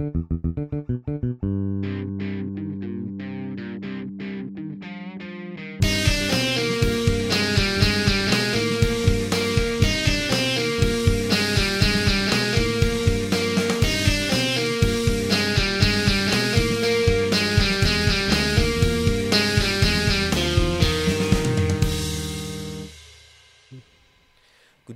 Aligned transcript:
Good 0.00 0.12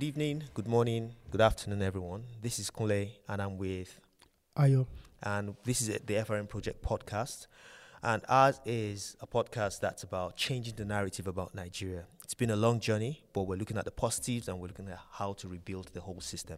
evening, 0.01 0.43
good 0.53 0.67
morning, 0.67 1.13
good 1.29 1.41
afternoon, 1.41 1.81
everyone. 1.81 2.23
This 2.41 2.57
is 2.57 2.71
Kunle, 2.71 3.09
and 3.27 3.41
I'm 3.41 3.57
with, 3.57 3.99
Ayo. 4.57 4.85
and 5.23 5.55
this 5.63 5.81
is 5.81 5.87
the 5.87 6.13
FRM 6.13 6.47
Project 6.47 6.83
podcast. 6.83 7.47
And 8.03 8.21
ours 8.27 8.59
is 8.65 9.15
a 9.21 9.25
podcast 9.25 9.79
that's 9.79 10.03
about 10.03 10.35
changing 10.35 10.75
the 10.75 10.85
narrative 10.85 11.25
about 11.25 11.55
Nigeria. 11.55 12.03
It's 12.23 12.33
been 12.33 12.49
a 12.51 12.55
long 12.55 12.79
journey, 12.79 13.23
but 13.33 13.43
we're 13.43 13.55
looking 13.55 13.77
at 13.77 13.85
the 13.85 13.91
positives 13.91 14.47
and 14.47 14.59
we're 14.59 14.67
looking 14.67 14.89
at 14.89 14.99
how 15.13 15.33
to 15.33 15.47
rebuild 15.47 15.87
the 15.93 16.01
whole 16.01 16.19
system. 16.19 16.57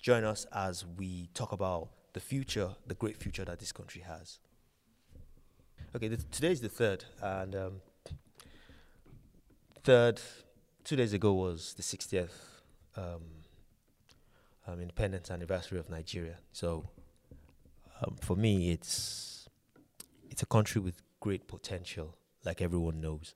Join 0.00 0.24
us 0.24 0.46
as 0.52 0.84
we 0.96 1.28
talk 1.34 1.52
about 1.52 1.90
the 2.14 2.20
future, 2.20 2.70
the 2.86 2.94
great 2.94 3.16
future 3.16 3.44
that 3.44 3.60
this 3.60 3.72
country 3.72 4.00
has. 4.00 4.38
Okay, 5.94 6.08
today 6.08 6.50
is 6.52 6.60
the 6.62 6.68
third, 6.68 7.04
and 7.22 7.54
um, 7.54 7.72
third, 9.84 10.20
two 10.82 10.96
days 10.96 11.12
ago 11.12 11.32
was 11.34 11.74
the 11.74 11.82
60th 11.82 12.30
um, 12.96 13.22
um, 14.66 14.80
independence 14.80 15.30
anniversary 15.30 15.78
of 15.78 15.88
Nigeria. 15.88 16.38
So 16.52 16.88
um, 18.02 18.16
for 18.20 18.36
me, 18.36 18.70
it's 18.70 19.48
it's 20.30 20.42
a 20.42 20.46
country 20.46 20.80
with 20.80 21.02
great 21.20 21.48
potential, 21.48 22.16
like 22.44 22.60
everyone 22.60 23.00
knows, 23.00 23.34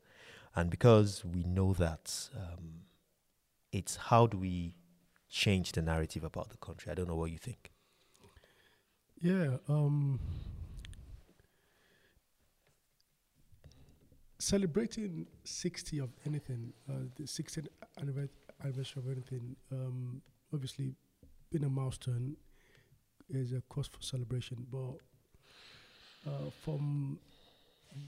and 0.55 0.71
because 0.71 1.25
we 1.25 1.43
know 1.45 1.73
that, 1.75 2.29
um, 2.37 2.83
it's 3.73 3.97
how 3.97 4.27
do 4.27 4.39
we 4.39 4.75
change 5.29 5.73
the 5.73 5.83
narrative 5.83 6.25
about 6.25 6.51
the 6.51 6.57
country? 6.57 6.91
I 6.91 6.95
don't 6.95 7.09
know 7.09 7.17
what 7.17 7.31
you 7.31 7.39
think. 7.39 7.71
Yeah. 9.21 9.59
Um, 9.69 10.19
celebrating 14.39 15.27
60 15.45 15.99
of 15.99 16.11
anything, 16.27 16.73
uh, 16.89 17.05
the 17.17 17.25
60th 17.25 17.69
anniversary 18.01 19.03
of 19.03 19.11
anything, 19.11 19.57
um, 19.71 20.23
obviously, 20.53 20.95
being 21.51 21.65
a 21.65 21.69
milestone 21.69 22.37
is 23.39 23.53
a 23.53 23.63
cause 23.69 23.87
for 23.87 24.03
celebration. 24.03 24.67
But 24.71 26.31
uh, 26.31 26.51
from 26.63 27.19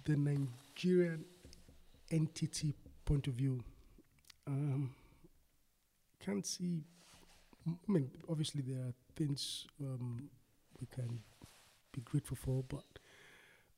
the 0.05 0.17
Nigerian 0.17 1.25
entity 2.11 2.75
point 3.05 3.27
of 3.27 3.35
view, 3.35 3.63
um, 4.47 4.95
can't 6.25 6.47
see. 6.47 6.83
I 7.67 7.93
mean, 7.93 8.11
obviously, 8.29 8.63
there 8.63 8.81
are 8.81 8.95
things 9.17 9.67
um, 9.81 10.29
we 10.81 10.87
can 10.87 11.21
be 11.93 12.01
grateful 12.01 12.37
for, 12.37 12.65
but 12.69 12.85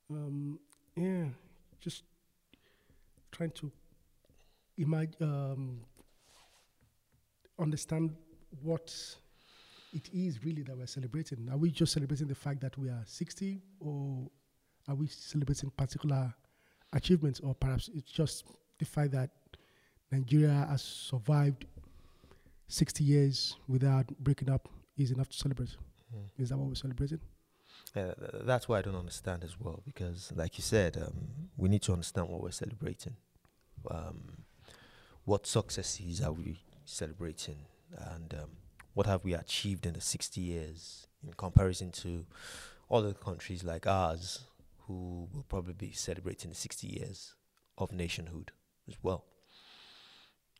um, 0.09 0.59
yeah, 0.95 1.25
just 1.79 2.03
trying 3.31 3.51
to 3.51 3.71
imagine, 4.77 5.15
um, 5.21 5.79
understand 7.59 8.15
what 8.61 8.93
it 9.95 10.09
is 10.13 10.43
really 10.43 10.61
that 10.63 10.77
we're 10.77 10.85
celebrating. 10.85 11.47
Are 11.49 11.57
we 11.57 11.71
just 11.71 11.93
celebrating 11.93 12.27
the 12.27 12.35
fact 12.35 12.59
that 12.61 12.77
we 12.77 12.89
are 12.89 13.01
60, 13.05 13.61
or 13.79 14.29
are 14.89 14.95
we 14.95 15.07
celebrating 15.07 15.71
particular 15.71 16.33
achievements, 16.91 17.39
or 17.39 17.55
perhaps 17.55 17.89
it's 17.95 18.11
just 18.11 18.43
the 18.77 18.85
fact 18.85 19.11
that 19.11 19.29
Nigeria 20.11 20.67
has 20.69 20.81
survived 20.81 21.65
60 22.67 23.03
years 23.03 23.55
without 23.69 24.05
breaking 24.19 24.49
up 24.49 24.67
is 24.97 25.11
enough 25.11 25.29
to 25.29 25.37
celebrate? 25.37 25.75
Is 26.37 26.49
that 26.49 26.57
what 26.57 26.67
we're 26.67 26.75
celebrating? 26.75 27.19
Uh, 27.95 28.13
that's 28.43 28.67
why 28.67 28.79
I 28.79 28.81
don't 28.81 28.95
understand 28.95 29.43
as 29.45 29.57
well, 29.57 29.81
because 29.85 30.33
like 30.35 30.57
you 30.57 30.61
said, 30.61 30.97
um, 30.97 31.49
we 31.55 31.69
need 31.69 31.81
to 31.83 31.93
understand 31.93 32.27
what 32.27 32.41
we're 32.41 32.51
celebrating. 32.51 33.15
Um, 33.89 34.43
what 35.23 35.47
successes 35.47 36.21
are 36.21 36.33
we 36.33 36.59
celebrating, 36.83 37.59
and 37.97 38.33
um, 38.33 38.49
what 38.95 39.05
have 39.05 39.23
we 39.23 39.33
achieved 39.33 39.85
in 39.85 39.93
the 39.93 40.01
60 40.01 40.41
years 40.41 41.05
in 41.23 41.33
comparison 41.33 41.91
to 41.91 42.25
other 42.89 43.13
countries 43.13 43.63
like 43.63 43.85
ours, 43.85 44.45
who 44.87 45.27
will 45.33 45.45
probably 45.49 45.73
be 45.73 45.91
celebrating 45.91 46.49
the 46.49 46.55
60 46.55 46.87
years 46.87 47.35
of 47.77 47.91
nationhood 47.91 48.51
as 48.87 48.95
well. 49.03 49.25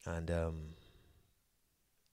And 0.06 0.30
um, 0.30 0.56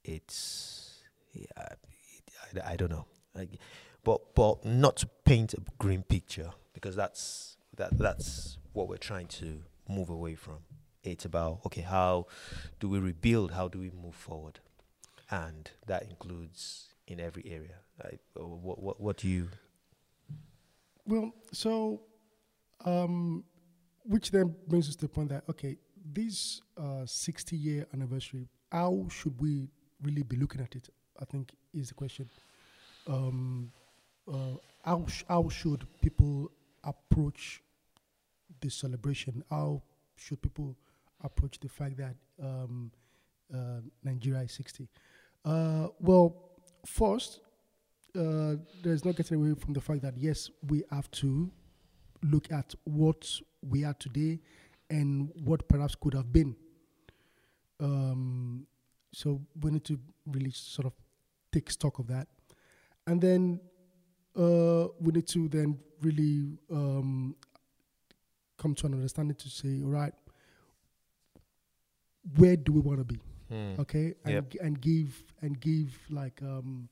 it's, 0.05 1.03
yeah, 1.33 1.47
it, 1.59 2.63
I, 2.65 2.73
I 2.73 2.77
don't 2.77 2.91
know. 2.91 3.07
Like, 3.35 3.59
but 4.05 4.35
but 4.35 4.65
not 4.65 4.97
to 4.99 5.09
paint 5.25 5.55
a 5.55 5.59
grim 5.79 6.03
picture 6.03 6.51
because 6.75 6.97
that's 6.97 7.57
that 7.77 7.97
that's 7.99 8.59
what 8.73 8.89
we're 8.89 8.97
trying 8.97 9.29
to 9.29 9.63
move 9.89 10.11
away 10.11 10.35
from. 10.35 10.59
It's 11.03 11.25
about 11.25 11.61
okay, 11.67 11.83
how 11.83 12.27
do 12.81 12.89
we 12.89 12.99
rebuild? 12.99 13.53
How 13.53 13.69
do 13.69 13.79
we 13.79 13.91
move 13.91 14.15
forward? 14.15 14.61
And 15.33 15.71
that 15.87 16.03
includes 16.03 16.89
in 17.07 17.19
every 17.19 17.43
area. 17.47 17.77
Uh, 18.05 18.45
what 18.45 18.83
what 18.83 19.01
what 19.01 19.17
do 19.17 19.29
you? 19.29 19.49
Well, 21.07 21.33
so, 21.53 22.03
um, 22.85 23.43
which 24.05 24.31
then 24.31 24.55
brings 24.69 24.89
us 24.91 24.95
to 24.97 25.07
the 25.07 25.09
point 25.09 25.31
that 25.31 25.45
okay, 25.49 25.79
this 26.13 26.61
uh, 26.77 27.07
60 27.07 27.57
year 27.57 27.87
anniversary, 27.95 28.47
how 28.71 29.07
should 29.11 29.41
we 29.41 29.69
really 30.03 30.23
be 30.23 30.37
looking 30.37 30.61
at 30.61 30.77
it? 30.77 30.91
I 31.19 31.25
think 31.25 31.53
is 31.73 31.89
the 31.89 31.95
question. 31.95 32.29
Um, 33.07 33.73
uh, 34.31 34.57
how 34.85 35.07
sh- 35.07 35.25
how 35.29 35.49
should 35.49 35.87
people 36.03 36.51
approach 36.85 37.63
this 38.61 38.75
celebration? 38.75 39.43
How 39.49 39.83
should 40.17 40.43
people 40.43 40.77
approach 41.25 41.59
the 41.59 41.69
fact 41.69 41.97
that 41.97 42.17
um, 42.43 42.91
uh, 43.53 43.81
Nigeria 44.05 44.41
is 44.43 44.53
60? 44.53 44.89
Uh, 45.45 45.89
well, 45.99 46.37
first, 46.87 47.41
uh, 48.19 48.55
there's 48.83 49.05
no 49.05 49.13
getting 49.13 49.39
away 49.39 49.55
from 49.55 49.73
the 49.73 49.81
fact 49.81 50.03
that 50.03 50.17
yes, 50.17 50.51
we 50.69 50.83
have 50.91 51.11
to 51.11 51.51
look 52.23 52.51
at 52.53 52.75
what 52.85 53.29
we 53.63 53.85
are 53.85 53.95
today 53.95 54.39
and 54.91 55.31
what 55.45 55.67
perhaps 55.69 55.95
could 55.95 56.15
have 56.15 56.33
been. 56.33 56.55
Um, 57.81 58.67
so 59.13 59.41
we 59.61 59.71
need 59.73 59.85
to 59.85 59.99
really 60.27 60.51
sort 60.53 60.87
of 60.87 60.93
take 61.51 61.71
stock 61.71 61.99
of 61.99 62.07
that, 62.07 62.29
and 63.07 63.21
then 63.21 63.61
uh, 64.39 64.89
we 65.01 65.13
need 65.13 65.27
to 65.29 65.49
then 65.49 65.79
really 66.01 66.59
um, 66.71 67.35
come 68.57 68.75
to 68.75 68.87
an 68.87 68.95
understanding 68.95 69.37
to 69.37 69.49
say, 69.51 69.81
all 69.83 69.91
right, 69.91 70.15
where 72.37 72.57
do 72.57 72.73
we 72.73 72.81
want 72.81 72.99
to 72.99 73.05
be? 73.05 73.21
Hmm. 73.53 73.81
okay 73.81 74.15
and, 74.25 74.35
Yep. 74.35 74.51
gi- 74.51 74.59
and 74.67 74.81
give 74.81 75.23
and 75.43 75.61
give 75.61 75.91
like 76.11 76.41
um 76.43 76.89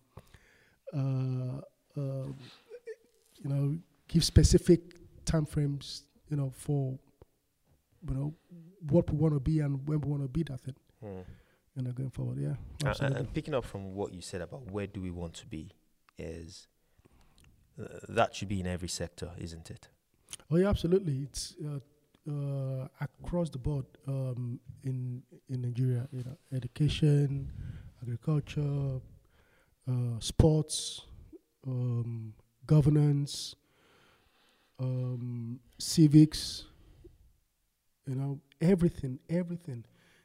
uh, 0.93 1.60
uh 1.97 2.26
you 3.43 3.48
know 3.50 3.78
give 4.09 4.25
specific 4.25 4.81
time 5.25 5.47
frames 5.47 6.04
you 6.28 6.37
know 6.37 6.50
for 6.50 6.98
you 8.09 8.15
know 8.15 8.34
what 8.88 9.10
we 9.10 9.16
want 9.16 9.34
to 9.34 9.41
be 9.41 9.60
and 9.60 9.87
when 9.88 10.00
we 10.00 10.09
want 10.10 10.22
to 10.22 10.28
be 10.28 10.43
that 10.44 10.60
thing 10.60 10.75
Hmm. 11.00 11.21
you 11.76 11.82
know 11.82 11.93
going 11.93 12.10
forward 12.10 12.38
yeah 12.38 12.56
And- 12.84 13.00
And, 13.00 13.16
and 13.16 13.32
picking 13.34 13.54
up 13.54 13.65
from 13.65 13.94
what 13.94 14.12
you 14.12 14.21
said 14.21 14.41
about 14.42 14.71
where 14.71 14.87
do 14.87 15.00
we 15.00 15.10
want 15.10 15.34
to 15.34 15.47
be, 15.47 15.72
is 16.19 16.66
uh, 17.81 17.84
that 18.09 18.34
should 18.34 18.48
be 18.48 18.60
in 18.60 18.66
every 18.66 18.88
sector, 18.88 19.30
isn't 19.39 19.71
it? 19.71 19.89
oh 20.51 20.56
yeah 20.56 20.68
absolutely 20.68 21.16
it's 21.22 21.54
uh, 21.66 21.78
uh, 22.28 22.87
across 23.01 23.51
the 23.51 23.59
board 23.59 23.87
um, 24.07 24.59
in 24.84 25.22
in 25.49 25.63
Nigeria 25.63 26.07
you 26.13 26.25
know 26.25 26.37
education 26.53 27.51
agriculture 28.03 29.01
uh, 29.89 30.19
sports 30.21 31.03
um, 31.67 32.33
governance 32.67 33.55
um, 34.78 35.61
civics 35.78 36.65
you 38.07 38.15
know 38.15 38.41
everything 38.61 39.19
everything. 39.28 39.84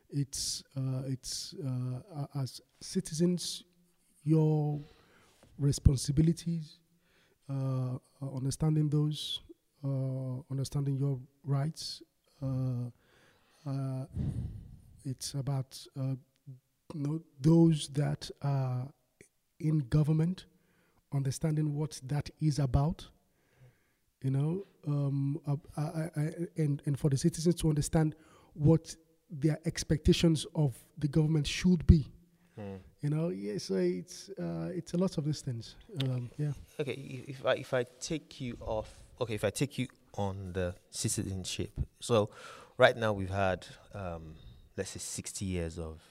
It's 0.09 0.63
uh, 0.77 1.01
it's 1.07 1.55
uh, 1.65 2.25
as 2.41 2.61
citizens 2.81 3.63
your 4.23 4.79
responsibilities 5.57 6.79
uh, 7.49 7.97
understanding 8.35 8.89
those 8.89 9.41
understanding 10.51 10.97
your 10.97 11.19
rights 11.43 12.01
uh, 12.41 12.89
uh, 13.67 14.05
it's 15.05 15.33
about 15.33 15.79
uh, 15.99 16.15
know, 16.93 17.21
those 17.41 17.87
that 17.89 18.29
are 18.41 18.87
in 19.59 19.79
government 19.89 20.45
understanding 21.13 21.73
what 21.73 21.99
that 22.05 22.29
is 22.41 22.59
about. 22.59 23.07
You 24.21 24.31
know, 24.31 24.65
um, 24.87 25.39
uh, 25.47 25.55
I, 25.77 25.81
I, 25.81 26.09
I, 26.15 26.31
and 26.57 26.81
and 26.85 26.99
for 26.99 27.09
the 27.09 27.17
citizens 27.17 27.55
to 27.55 27.69
understand 27.69 28.15
what 28.53 28.95
their 29.29 29.59
expectations 29.65 30.45
of 30.55 30.73
the 30.97 31.07
government 31.07 31.47
should 31.47 31.85
be. 31.85 32.07
Hmm. 32.57 32.77
You 33.01 33.09
know, 33.09 33.29
yeah. 33.29 33.57
So 33.57 33.75
it's 33.75 34.29
uh, 34.29 34.69
it's 34.73 34.93
a 34.93 34.97
lot 34.97 35.17
of 35.17 35.25
these 35.25 35.41
things. 35.41 35.75
Um, 36.03 36.31
yeah. 36.37 36.53
Okay, 36.79 37.23
if 37.27 37.45
I 37.45 37.53
if 37.53 37.73
I 37.73 37.85
take 37.99 38.41
you 38.41 38.57
off, 38.61 38.89
okay, 39.19 39.33
if 39.33 39.43
I 39.43 39.49
take 39.49 39.77
you 39.77 39.87
on 40.15 40.53
the 40.53 40.75
citizenship. 40.89 41.71
So, 41.99 42.29
right 42.77 42.95
now 42.95 43.13
we've 43.13 43.29
had, 43.29 43.65
um, 43.93 44.35
let's 44.77 44.91
say, 44.91 44.99
sixty 44.99 45.45
years 45.45 45.77
of, 45.77 46.01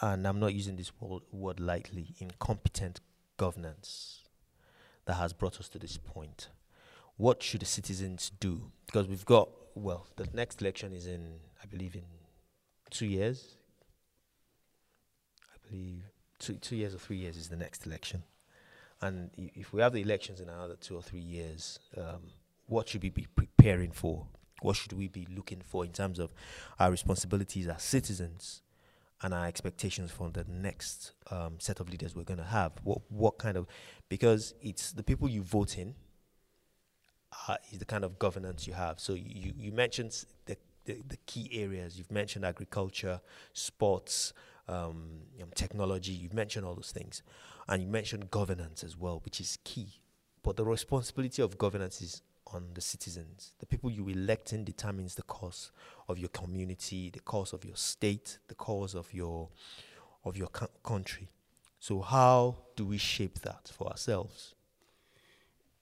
and 0.00 0.26
I'm 0.26 0.40
not 0.40 0.54
using 0.54 0.76
this 0.76 0.92
word, 1.00 1.22
word 1.30 1.60
lightly, 1.60 2.14
incompetent 2.18 3.00
governance 3.36 4.20
that 5.06 5.14
has 5.14 5.32
brought 5.32 5.58
us 5.58 5.68
to 5.70 5.78
this 5.78 5.96
point. 5.96 6.48
What 7.16 7.42
should 7.42 7.60
the 7.60 7.66
citizens 7.66 8.30
do? 8.40 8.72
Because 8.86 9.06
we've 9.06 9.24
got 9.24 9.48
well, 9.74 10.06
the 10.16 10.28
next 10.34 10.60
election 10.60 10.92
is 10.92 11.06
in, 11.06 11.38
I 11.62 11.66
believe, 11.66 11.94
in 11.94 12.04
two 12.90 13.06
years. 13.06 13.56
I 15.42 15.68
believe 15.68 16.02
two 16.38 16.54
two 16.54 16.76
years 16.76 16.94
or 16.94 16.98
three 16.98 17.16
years 17.16 17.36
is 17.36 17.48
the 17.48 17.56
next 17.56 17.86
election. 17.86 18.22
And 19.02 19.30
if 19.36 19.72
we 19.72 19.82
have 19.82 19.92
the 19.92 20.00
elections 20.00 20.40
in 20.40 20.48
another 20.48 20.76
two 20.76 20.96
or 20.96 21.02
three 21.02 21.20
years, 21.20 21.80
um, 21.98 22.30
what 22.66 22.88
should 22.88 23.02
we 23.02 23.10
be 23.10 23.26
preparing 23.34 23.90
for? 23.90 24.26
What 24.62 24.76
should 24.76 24.92
we 24.92 25.08
be 25.08 25.26
looking 25.34 25.60
for 25.60 25.84
in 25.84 25.90
terms 25.90 26.20
of 26.20 26.32
our 26.78 26.90
responsibilities 26.90 27.66
as 27.66 27.82
citizens 27.82 28.62
and 29.20 29.34
our 29.34 29.46
expectations 29.46 30.12
from 30.12 30.32
the 30.32 30.44
next 30.48 31.12
um, 31.32 31.56
set 31.58 31.80
of 31.80 31.90
leaders 31.90 32.14
we're 32.14 32.22
going 32.22 32.38
to 32.38 32.44
have? 32.44 32.72
What 32.84 33.00
what 33.08 33.38
kind 33.38 33.56
of 33.56 33.66
because 34.08 34.54
it's 34.62 34.92
the 34.92 35.02
people 35.02 35.28
you 35.28 35.42
vote 35.42 35.78
in 35.78 35.96
uh, 37.48 37.56
is 37.72 37.78
the 37.78 37.84
kind 37.84 38.04
of 38.04 38.18
governance 38.20 38.66
you 38.66 38.74
have. 38.74 39.00
So 39.00 39.14
you 39.14 39.52
you 39.56 39.72
mentioned 39.72 40.24
the 40.46 40.56
the, 40.84 41.02
the 41.08 41.16
key 41.26 41.48
areas. 41.52 41.98
You've 41.98 42.10
mentioned 42.10 42.44
agriculture, 42.44 43.20
sports, 43.52 44.32
um, 44.68 45.22
um, 45.40 45.48
technology. 45.54 46.12
You've 46.12 46.34
mentioned 46.34 46.64
all 46.64 46.74
those 46.74 46.92
things, 46.92 47.22
and 47.68 47.82
you 47.82 47.88
mentioned 47.88 48.30
governance 48.30 48.84
as 48.84 48.96
well, 48.96 49.20
which 49.24 49.40
is 49.40 49.58
key. 49.64 50.00
But 50.42 50.56
the 50.56 50.64
responsibility 50.64 51.42
of 51.42 51.58
governance 51.58 52.00
is 52.00 52.22
on 52.48 52.68
the 52.74 52.80
citizens. 52.80 53.54
The 53.58 53.66
people 53.66 53.90
you 53.90 54.08
elect 54.08 54.52
in 54.52 54.64
determines 54.64 55.14
the 55.14 55.22
course 55.22 55.70
of 56.08 56.18
your 56.18 56.28
community, 56.30 57.10
the 57.10 57.20
course 57.20 57.52
of 57.52 57.64
your 57.64 57.76
state, 57.76 58.38
the 58.48 58.54
course 58.54 58.94
of 58.94 59.12
your 59.12 59.48
of 60.24 60.36
your 60.36 60.48
co- 60.48 60.68
country. 60.84 61.30
So 61.80 62.00
how 62.00 62.58
do 62.76 62.86
we 62.86 62.98
shape 62.98 63.40
that 63.40 63.70
for 63.76 63.88
ourselves? 63.88 64.54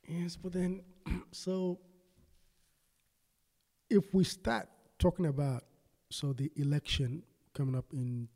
Yes, 0.08 0.34
but 0.36 0.52
then, 0.52 0.82
so 1.30 1.78
if 3.90 4.14
we 4.14 4.24
start 4.24 4.68
talking 4.98 5.26
about 5.26 5.64
so 6.10 6.32
the 6.32 6.50
election 6.56 7.22
coming 7.54 7.74
up 7.74 7.86
in 7.92 8.28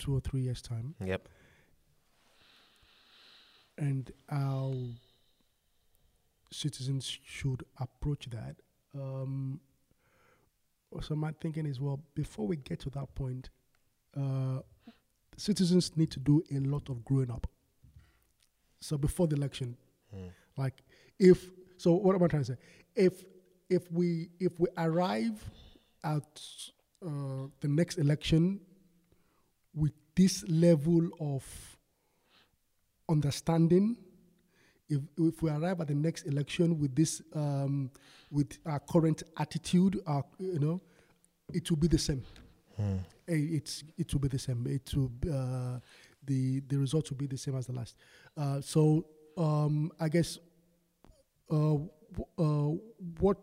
two 0.00 0.16
or 0.16 0.20
three 0.20 0.40
years' 0.40 0.62
time, 0.62 0.94
Yep. 1.04 1.28
and 3.78 4.10
how 4.28 4.74
citizens 6.50 7.18
should 7.24 7.62
approach 7.78 8.28
that. 8.30 8.56
Um, 8.94 9.60
so 11.00 11.14
my 11.14 11.32
thinking 11.40 11.66
is, 11.66 11.80
well, 11.80 12.00
before 12.14 12.46
we 12.46 12.56
get 12.56 12.80
to 12.80 12.90
that 12.90 13.14
point, 13.14 13.50
uh, 14.16 14.60
citizens 15.36 15.96
need 15.96 16.10
to 16.10 16.18
do 16.20 16.42
a 16.50 16.58
lot 16.58 16.88
of 16.88 17.04
growing 17.04 17.30
up. 17.30 17.46
So 18.80 18.98
before 18.98 19.28
the 19.28 19.36
election, 19.36 19.76
Mm. 20.14 20.30
like 20.56 20.82
if 21.18 21.50
so, 21.76 21.92
what 21.94 22.16
am 22.16 22.22
I 22.24 22.26
trying 22.26 22.42
to 22.42 22.52
say? 22.54 22.58
If 22.96 23.24
if 23.68 23.90
we 23.92 24.30
if 24.40 24.58
we 24.58 24.66
arrive 24.76 25.38
at 26.02 26.42
uh, 27.06 27.46
the 27.60 27.68
next 27.68 27.98
election 27.98 28.60
this 30.20 30.44
level 30.48 31.08
of 31.20 31.42
understanding, 33.08 33.96
if 34.88 35.00
if 35.18 35.42
we 35.42 35.50
arrive 35.50 35.80
at 35.80 35.88
the 35.88 35.94
next 35.94 36.26
election 36.26 36.78
with 36.78 36.94
this 36.94 37.22
um, 37.34 37.90
with 38.30 38.58
our 38.66 38.80
current 38.80 39.22
attitude, 39.38 40.00
our 40.06 40.24
you 40.38 40.58
know, 40.58 40.80
it 41.52 41.70
will 41.70 41.78
be 41.78 41.88
the 41.88 41.98
same. 41.98 42.22
Mm. 42.80 42.98
Eh, 43.28 43.56
It's 43.58 43.84
it 43.98 44.12
will 44.12 44.20
be 44.20 44.28
the 44.28 44.38
same. 44.38 44.66
It 44.66 44.92
will 44.94 45.10
uh, 45.32 45.78
the 46.26 46.60
the 46.68 46.76
results 46.76 47.10
will 47.10 47.18
be 47.18 47.26
the 47.26 47.38
same 47.38 47.56
as 47.56 47.66
the 47.66 47.72
last. 47.72 47.96
Uh, 48.36 48.60
so 48.60 49.06
um, 49.36 49.90
I 50.00 50.08
guess 50.08 50.38
uh, 51.50 51.74
uh, 52.38 52.70
what 53.20 53.38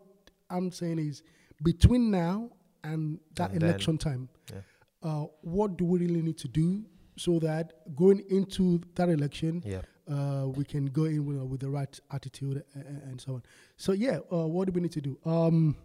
I'm 0.50 0.72
saying 0.72 1.00
is 1.00 1.24
between 1.64 2.12
now 2.12 2.50
and 2.84 3.20
that 3.36 3.52
And 3.52 3.62
then- 3.62 3.70
election 3.70 3.98
time, 3.98 4.30
Yeah. 4.54 4.62
Uh, 5.04 5.26
what 5.42 5.78
do 5.78 5.86
we 5.86 6.00
really 6.00 6.22
need 6.22 6.38
to 6.40 6.48
do 6.48 6.84
so 7.18 7.40
that 7.40 7.74
going 7.96 8.20
into 8.30 8.82
that 8.96 9.10
election, 9.10 9.64
Yeah. 9.66 9.82
uh, 10.08 10.48
we 10.48 10.64
can 10.64 10.86
go 10.88 11.06
in 11.06 11.26
with, 11.26 11.38
with 11.50 11.60
the 11.62 11.70
right 11.70 12.00
attitude 12.12 12.64
and, 12.74 13.02
and 13.04 13.22
so 13.22 13.34
on. 13.36 13.44
So 13.78 13.92
yeah, 13.94 14.20
uh, 14.32 14.48
what 14.48 14.66
do 14.68 14.72
we 14.72 14.82
need 14.82 14.92
to 14.94 15.02
do? 15.02 15.18
Um, 15.26 15.76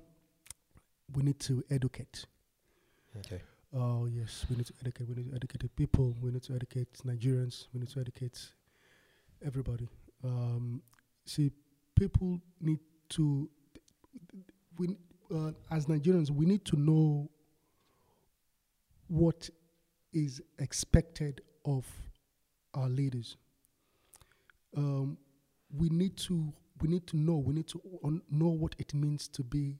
we 1.15 1.23
need 1.23 1.39
to 1.41 1.63
educate. 1.71 2.25
Okay. 3.19 3.41
Oh 3.75 4.07
yes, 4.07 4.45
we 4.51 4.57
need 4.57 4.67
to 4.67 4.75
educate. 4.83 5.09
We 5.09 5.15
need 5.15 5.31
to 5.31 5.37
educate 5.37 5.63
the 5.63 5.69
people. 5.69 6.15
We 6.21 6.31
need 6.31 6.43
to 6.45 6.55
educate 6.55 6.93
Nigerians. 7.07 7.67
We 7.73 7.81
need 7.81 7.89
to 7.91 8.01
educate 8.01 8.39
everybody. 9.45 9.89
Um, 10.25 10.83
see, 11.25 11.51
people 11.95 12.41
need 12.61 12.81
to. 13.11 13.49
We 14.79 14.97
uh, 15.35 15.53
as 15.71 15.87
Nigerians, 15.87 16.31
we 16.31 16.45
need 16.47 16.65
to 16.67 16.77
know 16.77 17.31
what 19.13 19.51
is 20.15 20.41
expected 20.59 21.43
of 21.67 21.85
our 22.75 22.89
leaders. 22.89 23.37
Um, 24.77 25.19
we 25.71 25.89
need 25.91 26.17
to. 26.29 26.53
We 26.81 26.89
need 26.89 27.07
to 27.09 27.17
know. 27.17 27.37
We 27.37 27.55
need 27.55 27.69
to 27.69 27.81
un- 28.05 28.23
know 28.31 28.49
what 28.49 28.75
it 28.79 28.95
means 28.95 29.29
to 29.29 29.43
be 29.45 29.79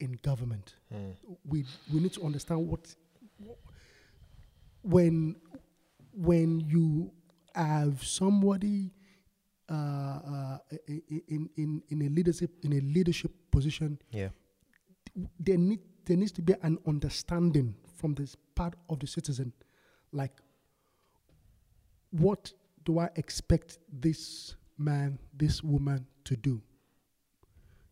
in 0.00 0.12
government 0.22 0.76
Mm. 0.94 1.12
we 1.44 1.64
we 1.92 1.98
need 2.00 2.12
to 2.12 2.22
understand 2.22 2.68
what 2.68 2.94
when 4.82 5.34
when 6.12 6.60
you 6.60 7.10
have 7.54 8.04
somebody 8.04 8.92
uh, 9.68 9.74
uh, 9.74 10.58
in 11.28 11.50
in 11.56 11.82
in 11.88 12.02
a 12.02 12.08
leadership 12.08 12.50
in 12.62 12.72
a 12.74 12.80
leadership 12.80 13.32
position, 13.50 13.98
Yeah. 14.12 14.28
there 15.40 15.58
need 15.58 15.80
there 16.08 16.16
needs 16.16 16.32
to 16.32 16.42
be 16.42 16.54
an 16.62 16.78
understanding 16.86 17.74
from 17.96 18.14
this 18.14 18.34
part 18.54 18.74
of 18.88 18.98
the 18.98 19.06
citizen, 19.06 19.52
like 20.10 20.32
what 22.10 22.50
do 22.84 22.98
I 22.98 23.10
expect 23.16 23.78
this 23.92 24.56
man, 24.78 25.18
this 25.36 25.62
woman 25.62 26.06
to 26.24 26.34
do? 26.34 26.62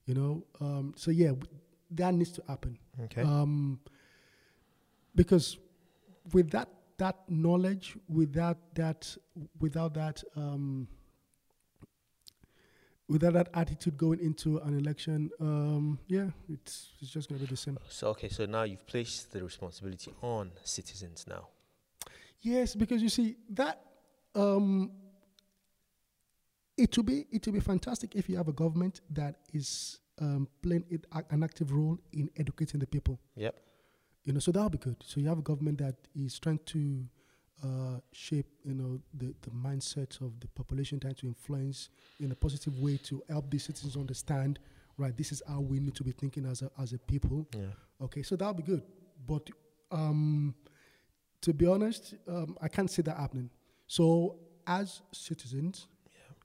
You 0.06 0.14
know, 0.14 0.46
um, 0.60 0.94
so 0.96 1.10
yeah, 1.10 1.32
that 1.90 2.14
needs 2.14 2.32
to 2.32 2.42
happen. 2.48 2.78
Okay. 3.04 3.20
Um, 3.20 3.80
because 5.14 5.58
with 6.32 6.50
that 6.50 6.68
that 6.96 7.16
knowledge, 7.28 7.94
without 8.08 8.56
that, 8.74 9.14
without 9.60 9.92
that, 9.92 10.24
um, 10.34 10.88
without 13.08 13.34
that 13.34 13.48
attitude 13.54 13.96
going 13.96 14.20
into 14.20 14.58
an 14.58 14.78
election, 14.78 15.30
um, 15.40 15.98
yeah, 16.08 16.26
it's 16.48 16.92
it's 17.00 17.10
just 17.10 17.28
gonna 17.28 17.40
be 17.40 17.46
the 17.46 17.56
same. 17.56 17.78
So 17.88 18.08
okay, 18.08 18.28
so 18.28 18.46
now 18.46 18.62
you've 18.64 18.86
placed 18.86 19.32
the 19.32 19.42
responsibility 19.42 20.12
on 20.22 20.50
citizens 20.64 21.24
now. 21.28 21.48
Yes, 22.40 22.74
because 22.74 23.02
you 23.02 23.08
see 23.08 23.36
that 23.50 23.80
um, 24.34 24.90
it 26.76 26.96
will 26.96 27.04
be 27.04 27.26
it 27.30 27.46
will 27.46 27.54
be 27.54 27.60
fantastic 27.60 28.14
if 28.14 28.28
you 28.28 28.36
have 28.36 28.48
a 28.48 28.52
government 28.52 29.00
that 29.10 29.36
is 29.52 30.00
um, 30.20 30.48
playing 30.62 30.84
it, 30.90 31.06
an 31.30 31.42
active 31.42 31.72
role 31.72 31.98
in 32.12 32.30
educating 32.36 32.80
the 32.80 32.86
people. 32.86 33.18
Yep. 33.36 33.54
you 34.26 34.32
know 34.32 34.40
so 34.40 34.52
that'll 34.52 34.68
be 34.68 34.78
good 34.78 34.96
so 35.04 35.20
you 35.20 35.28
have 35.28 35.38
a 35.38 35.42
government 35.42 35.78
that 35.78 35.94
is 36.14 36.38
trying 36.38 36.58
to 36.66 37.04
uh, 37.64 37.98
shape 38.12 38.46
you 38.64 38.74
know 38.74 39.00
the, 39.14 39.34
the 39.42 39.50
mindset 39.50 40.20
of 40.20 40.38
the 40.40 40.48
population 40.48 41.00
trying 41.00 41.14
to 41.14 41.26
influence 41.26 41.88
in 42.20 42.30
a 42.32 42.34
positive 42.34 42.78
way 42.80 42.98
to 42.98 43.22
help 43.28 43.50
the 43.50 43.58
citizens 43.58 43.96
understand 43.96 44.58
right 44.98 45.16
this 45.16 45.32
is 45.32 45.42
how 45.48 45.60
we 45.60 45.80
need 45.80 45.94
to 45.94 46.04
be 46.04 46.12
thinking 46.12 46.46
as 46.46 46.62
a, 46.62 46.70
as 46.80 46.92
a 46.92 46.98
people. 46.98 47.46
Yeah. 47.54 47.66
okay 48.02 48.22
so 48.22 48.36
that'll 48.36 48.54
be 48.54 48.62
good. 48.62 48.82
But 49.26 49.48
um, 49.90 50.54
to 51.40 51.54
be 51.54 51.66
honest 51.66 52.14
um, 52.28 52.56
i 52.60 52.68
can't 52.68 52.90
see 52.90 53.02
that 53.02 53.16
happening. 53.16 53.50
So 53.86 54.36
as 54.66 55.02
citizens 55.12 55.86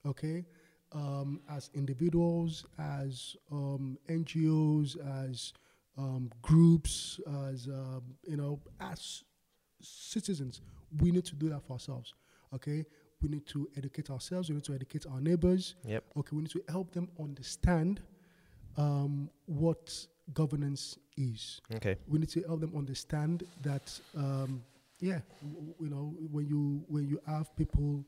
okay 0.05 0.45
um, 0.93 1.41
as 1.49 1.69
individuals 1.73 2.65
as 2.77 3.35
um, 3.51 3.97
ngos 4.09 4.97
as 5.25 5.53
um, 5.97 6.31
groups 6.41 7.19
as 7.49 7.67
um, 7.67 8.03
you 8.25 8.37
know 8.37 8.59
as 8.79 9.23
citizens 9.81 10.61
we 10.99 11.11
need 11.11 11.25
to 11.25 11.35
do 11.35 11.49
that 11.49 11.61
for 11.65 11.73
ourselves 11.73 12.13
okay 12.53 12.85
we 13.21 13.29
need 13.29 13.45
to 13.45 13.69
educate 13.77 14.09
ourselves. 14.09 14.49
We 14.49 14.55
need 14.55 14.63
to 14.63 14.73
educate 14.73 15.05
our 15.05 15.21
neighbors. 15.21 15.75
Yep. 15.85 16.03
Okay, 16.17 16.35
we 16.35 16.41
need 16.41 16.49
to 16.51 16.63
help 16.69 16.91
them 16.91 17.07
understand 17.19 18.01
um, 18.77 19.29
what 19.45 20.07
governance 20.33 20.97
is. 21.17 21.61
Okay. 21.75 21.97
We 22.07 22.17
need 22.17 22.29
to 22.29 22.41
help 22.47 22.61
them 22.61 22.73
understand 22.75 23.43
that, 23.61 23.99
um, 24.17 24.63
yeah, 24.99 25.19
w- 25.43 25.73
you 25.81 25.89
know, 25.89 26.15
when 26.31 26.47
you 26.47 26.83
when 26.87 27.07
you 27.07 27.19
have 27.27 27.55
people 27.55 28.03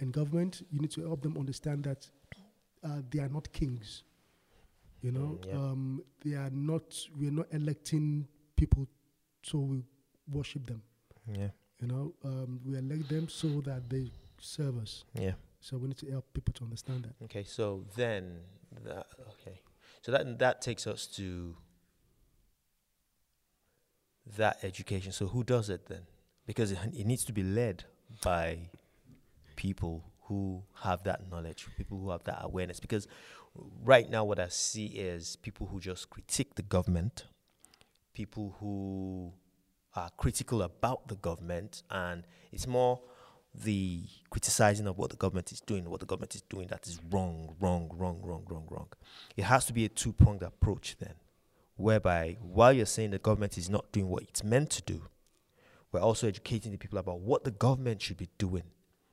in 0.00 0.10
government, 0.10 0.60
you 0.70 0.80
need 0.80 0.90
to 0.90 1.00
help 1.06 1.22
them 1.22 1.38
understand 1.38 1.84
that 1.84 2.06
uh, 2.84 3.00
they 3.10 3.20
are 3.20 3.30
not 3.30 3.50
kings. 3.54 4.02
You 5.00 5.12
know, 5.12 5.38
Mm, 5.40 5.46
yeah. 5.46 5.54
um, 5.54 6.02
they 6.22 6.34
are 6.34 6.50
not. 6.50 6.94
We 7.18 7.28
are 7.28 7.36
not 7.40 7.46
electing 7.52 8.26
people 8.54 8.86
so 9.42 9.58
we 9.60 9.82
worship 10.30 10.66
them. 10.66 10.82
Yeah. 11.32 11.48
You 11.80 11.88
know, 11.88 12.14
um, 12.24 12.60
we 12.64 12.76
elect 12.76 13.08
them 13.08 13.28
so 13.28 13.48
that 13.62 13.88
they 13.88 14.10
serve 14.40 14.78
us. 14.78 15.04
Yeah. 15.14 15.32
So 15.60 15.76
we 15.76 15.88
need 15.88 15.98
to 15.98 16.10
help 16.10 16.32
people 16.32 16.52
to 16.54 16.64
understand 16.64 17.04
that. 17.04 17.24
Okay. 17.24 17.44
So 17.44 17.84
then 17.96 18.38
that 18.84 19.06
okay. 19.40 19.60
So 20.02 20.12
that 20.12 20.38
that 20.38 20.62
takes 20.62 20.86
us 20.86 21.06
to 21.16 21.56
that 24.36 24.58
education. 24.62 25.12
So 25.12 25.26
who 25.26 25.44
does 25.44 25.70
it 25.70 25.86
then? 25.86 26.02
Because 26.46 26.72
it, 26.72 26.78
it 26.96 27.06
needs 27.06 27.24
to 27.24 27.32
be 27.32 27.42
led 27.42 27.84
by 28.22 28.70
people 29.56 30.04
who 30.22 30.62
have 30.82 31.02
that 31.04 31.30
knowledge, 31.30 31.66
people 31.76 31.98
who 31.98 32.10
have 32.10 32.24
that 32.24 32.38
awareness. 32.42 32.80
Because 32.80 33.08
right 33.82 34.08
now, 34.08 34.24
what 34.24 34.38
I 34.38 34.48
see 34.48 34.86
is 34.86 35.36
people 35.36 35.66
who 35.66 35.80
just 35.80 36.10
critique 36.10 36.54
the 36.54 36.62
government, 36.62 37.24
people 38.14 38.56
who 38.60 39.32
are 39.94 40.10
critical 40.16 40.62
about 40.62 41.08
the 41.08 41.16
government, 41.16 41.82
and 41.90 42.24
it's 42.52 42.66
more 42.66 43.00
the 43.54 44.02
criticizing 44.30 44.86
of 44.86 44.98
what 44.98 45.10
the 45.10 45.16
government 45.16 45.52
is 45.52 45.60
doing, 45.60 45.88
what 45.88 46.00
the 46.00 46.06
government 46.06 46.34
is 46.34 46.42
doing 46.42 46.68
that 46.68 46.86
is 46.86 47.00
wrong, 47.10 47.54
wrong, 47.60 47.90
wrong, 47.94 48.20
wrong, 48.22 48.44
wrong, 48.48 48.66
wrong. 48.70 48.88
It 49.36 49.44
has 49.44 49.64
to 49.66 49.72
be 49.72 49.84
a 49.84 49.88
two 49.88 50.12
pronged 50.12 50.42
approach 50.42 50.96
then, 50.98 51.14
whereby 51.76 52.36
while 52.40 52.72
you're 52.72 52.86
saying 52.86 53.10
the 53.10 53.18
government 53.18 53.58
is 53.58 53.68
not 53.68 53.90
doing 53.92 54.08
what 54.08 54.22
it's 54.22 54.44
meant 54.44 54.70
to 54.70 54.82
do, 54.82 55.02
we're 55.90 56.00
also 56.00 56.28
educating 56.28 56.72
the 56.72 56.78
people 56.78 56.98
about 56.98 57.20
what 57.20 57.44
the 57.44 57.50
government 57.50 58.02
should 58.02 58.18
be 58.18 58.28
doing. 58.36 58.64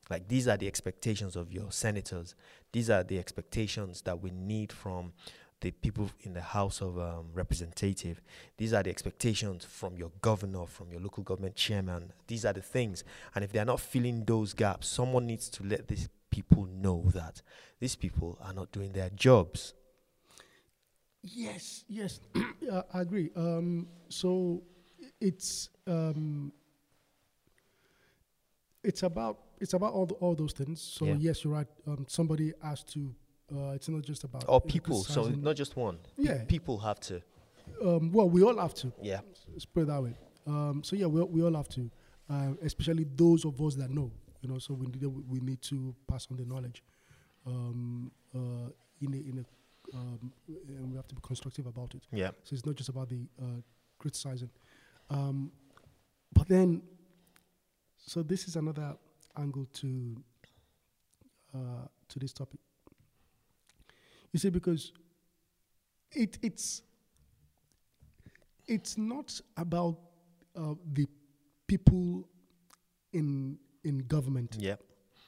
Like 0.10 0.28
these 0.28 0.48
are 0.48 0.58
the 0.58 0.68
expectations 0.68 1.36
of 1.36 1.52
your 1.52 1.72
senators. 1.72 2.36
These 2.72 2.90
are 2.90 3.04
the 3.04 3.18
expectations 3.18 4.02
that 4.02 4.22
we 4.22 4.30
need 4.30 4.72
from 4.72 5.14
the 5.62 5.72
people 5.72 6.10
in 6.22 6.34
the 6.34 6.42
House 6.42 6.82
of 6.82 6.98
um, 7.00 7.28
Representative. 7.34 8.22
These 8.58 8.74
are 8.74 8.84
the 8.84 8.90
expectations 8.90 9.66
from 9.66 9.96
your 9.98 10.12
governor, 10.22 10.66
from 10.66 10.92
your 10.92 11.02
local 11.02 11.24
government 11.24 11.56
chairman. 11.56 12.12
These 12.28 12.46
are 12.46 12.54
the 12.54 12.62
things. 12.62 13.04
And 13.34 13.44
if 13.44 13.52
they're 13.52 13.66
not 13.66 13.80
filling 13.80 14.26
those 14.26 14.54
gaps, 14.54 14.88
someone 14.88 15.26
needs 15.26 15.50
to 15.50 15.64
let 15.64 15.88
these 15.88 16.10
people 16.30 16.66
know 16.66 17.04
that 17.14 17.42
these 17.80 17.96
people 17.96 18.38
are 18.42 18.54
not 18.54 18.72
doing 18.72 18.92
their 18.92 19.10
jobs. 19.12 19.74
Yes, 21.24 21.84
yes, 21.88 22.20
yeah, 22.62 22.84
I 22.94 23.02
agree. 23.02 23.32
Um, 23.36 23.88
so 24.10 24.62
it's 25.20 25.70
um, 25.88 26.52
it's 28.84 29.02
about 29.04 29.40
it's 29.60 29.74
about 29.74 29.94
all 29.94 30.06
the, 30.06 30.14
all 30.16 30.36
those 30.36 30.54
things. 30.54 30.82
So 30.82 31.06
Yeah. 31.06 31.16
yes, 31.20 31.44
you're 31.44 31.54
right. 31.54 31.68
Um, 31.88 32.06
somebody 32.08 32.54
has 32.62 32.84
to. 32.94 33.16
Uh, 33.54 33.72
it's 33.72 33.88
not 33.90 34.02
just 34.04 34.24
about 34.24 34.44
Or 34.48 34.60
people, 34.60 35.04
so 35.04 35.24
not 35.30 35.56
just 35.56 35.76
one. 35.76 35.98
Yeah. 36.18 36.44
people 36.48 36.80
have 36.80 37.00
to. 37.02 37.22
Um, 37.84 38.12
well, 38.12 38.28
we 38.30 38.42
all 38.44 38.58
have 38.58 38.74
to. 38.76 38.92
Yeah. 39.02 39.22
Put 39.74 39.84
it 39.84 39.88
that 39.88 40.02
way. 40.02 40.16
Um, 40.48 40.82
so 40.84 40.96
yeah, 40.96 41.06
we, 41.06 41.22
all- 41.22 41.28
we 41.28 41.44
all 41.44 41.54
have 41.54 41.68
to, 41.70 41.90
uh, 42.30 42.54
especially 42.64 43.06
those 43.16 43.46
of 43.46 43.62
us 43.62 43.76
that 43.76 43.90
know. 43.92 44.12
You 44.42 44.50
know, 44.50 44.60
so 44.60 44.74
we 44.76 44.86
need 44.88 45.04
we 45.28 45.40
need 45.40 45.62
to 45.64 45.96
pass 46.08 46.28
on 46.30 46.38
the 46.38 46.46
knowledge. 46.46 46.84
Um, 47.48 48.12
uh, 48.36 48.70
in 49.02 49.14
a, 49.14 49.18
in 49.18 49.46
a, 49.46 49.96
um, 49.96 50.32
and 50.68 50.90
we 50.90 50.96
have 50.96 51.08
to 51.08 51.16
be 51.16 51.22
constructive 51.24 51.66
about 51.68 51.94
it. 51.96 52.04
Yeah. 52.12 52.30
So 52.44 52.54
it's 52.56 52.66
not 52.66 52.76
just 52.76 52.90
about 52.90 53.10
the 53.10 53.28
uh, 53.42 53.62
criticizing. 54.00 54.50
Um, 55.10 55.52
but 56.34 56.48
then, 56.48 56.82
so 57.98 58.22
this 58.24 58.48
is 58.48 58.56
another 58.56 58.96
angle 59.38 59.66
to 59.74 60.16
uh, 61.54 61.88
to 62.10 62.20
this 62.20 62.34
topic. 62.34 62.60
You 64.36 64.40
see, 64.40 64.50
because 64.50 64.92
it 66.12 66.38
it's 66.42 66.82
it's 68.68 68.98
not 68.98 69.40
about 69.56 69.98
uh, 70.58 70.74
the 70.92 71.08
people 71.68 72.28
in 73.14 73.58
in 73.86 74.00
government 74.00 74.58
Yeah. 74.60 74.76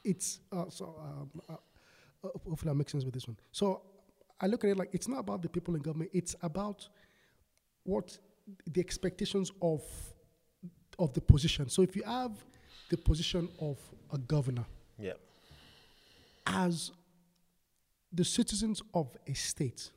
it's 0.04 0.42
uh, 0.52 0.66
so 0.70 0.86
um, 1.00 1.42
uh, 1.48 1.54
uh, 1.54 2.30
hopefully 2.50 2.72
I 2.72 2.74
make 2.74 2.90
sense 2.90 3.06
with 3.06 3.14
this 3.14 3.26
one. 3.30 3.38
So 3.54 3.82
I 4.42 4.48
look 4.48 4.66
at 4.66 4.72
it 4.72 4.78
like 4.78 4.90
it's 4.92 5.08
not 5.08 5.20
about 5.20 5.42
the 5.42 5.48
people 5.48 5.76
in 5.76 5.82
government; 5.82 6.10
it's 6.14 6.36
about 6.42 6.90
what 7.84 8.20
the 8.74 8.82
expectations 8.82 9.54
of 9.62 9.84
of 11.00 11.14
the 11.14 11.22
position. 11.22 11.70
So 11.70 11.82
if 11.82 11.96
you 11.96 12.04
have 12.04 12.34
the 12.90 12.98
position 12.98 13.48
of 13.62 13.78
a 14.12 14.18
governor 14.18 14.66
Yeah. 15.00 15.14
as 16.46 16.92
the 18.12 18.24
citizens 18.24 18.82
of 18.94 19.16
a 19.28 19.34
state, 19.34 19.92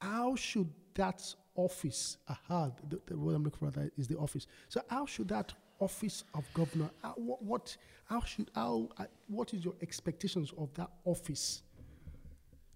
how 0.00 0.34
should 0.36 0.70
that 0.94 1.22
office, 1.54 2.18
aha, 2.28 2.70
the, 2.88 3.00
the 3.06 3.16
word 3.16 3.34
I'm 3.34 3.44
looking 3.44 3.58
for 3.58 3.70
that 3.78 3.90
is 3.96 4.06
the 4.06 4.16
office. 4.18 4.46
So 4.68 4.82
how 4.88 5.06
should 5.06 5.28
that 5.28 5.52
office 5.80 6.24
of 6.34 6.44
governor, 6.54 6.90
how, 7.02 7.14
what, 7.16 7.42
what, 7.42 7.76
how 8.04 8.20
should, 8.22 8.50
how, 8.54 8.88
uh, 8.98 9.04
what 9.26 9.54
is 9.54 9.64
your 9.64 9.74
expectations 9.82 10.52
of 10.58 10.72
that 10.74 10.90
office? 11.04 11.62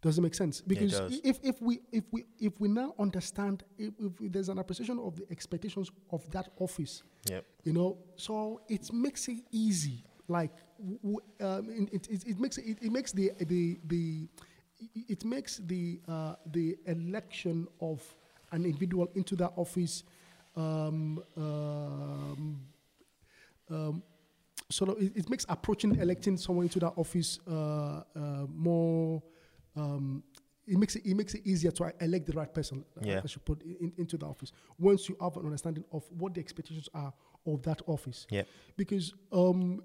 Does 0.02 0.17
it 0.17 0.23
make 0.23 0.35
sense? 0.35 0.62
Because 0.62 0.99
if, 1.23 1.38
if 1.43 1.61
we 1.61 1.81
if 1.93 2.05
we 2.11 2.25
if 2.38 2.59
we 2.59 2.69
now 2.69 2.95
understand 2.99 3.64
if, 3.76 3.93
if 4.00 4.33
there's 4.33 4.49
an 4.49 4.59
appreciation 4.59 4.99
of 4.99 5.14
the 5.14 5.26
expectations 5.31 5.90
of 6.11 6.29
that 6.31 6.49
office, 6.59 7.02
Yeah. 7.29 7.40
you 7.64 7.75
know 7.75 7.99
so 8.17 8.62
it 8.67 8.90
makes 8.95 9.29
it 9.29 9.40
easy 9.50 10.02
like 10.26 10.52
um, 11.41 11.89
it, 11.93 12.09
it, 12.09 12.25
it 12.27 12.41
makes 12.41 12.59
it, 12.59 12.79
it 12.81 12.93
makes 12.93 13.13
the 13.13 13.33
the 13.41 13.79
the 13.87 14.29
it 14.95 15.25
makes 15.25 15.59
the 15.59 16.01
uh, 16.09 16.35
the 16.53 16.77
election 16.87 17.67
of 17.81 18.03
an 18.53 18.65
individual 18.65 19.09
into 19.15 19.37
that 19.37 19.53
office 19.57 20.05
um, 20.57 21.23
um, 21.37 22.61
um, 23.71 24.03
sort 24.71 24.91
of 24.91 25.03
it, 25.03 25.13
it 25.17 25.31
makes 25.31 25.45
approaching 25.49 25.97
electing 26.01 26.37
someone 26.37 26.65
into 26.65 26.79
that 26.81 26.93
office 26.97 27.39
uh, 27.47 28.03
uh, 28.17 28.47
more 28.49 29.23
um, 29.77 30.23
it 30.67 30.79
makes 30.79 30.97
it, 30.97 31.05
it 31.05 31.15
makes 31.15 31.35
it 31.35 31.43
easier 31.45 31.71
to 31.71 31.93
elect 32.01 32.27
the 32.27 32.33
right 32.33 32.53
person 32.53 32.85
Yeah. 33.01 33.21
I 33.23 33.27
should 33.27 33.45
put 33.45 33.63
in, 33.63 33.93
into 33.99 34.17
the 34.17 34.27
office 34.27 34.53
once 34.79 35.09
you 35.09 35.17
have 35.21 35.37
an 35.37 35.45
understanding 35.45 35.85
of 35.93 36.05
what 36.19 36.35
the 36.35 36.41
expectations 36.41 36.89
are 36.95 37.13
of 37.47 37.63
that 37.63 37.83
office 37.87 38.27
Yeah. 38.31 38.43
because 38.77 39.13
um, 39.33 39.83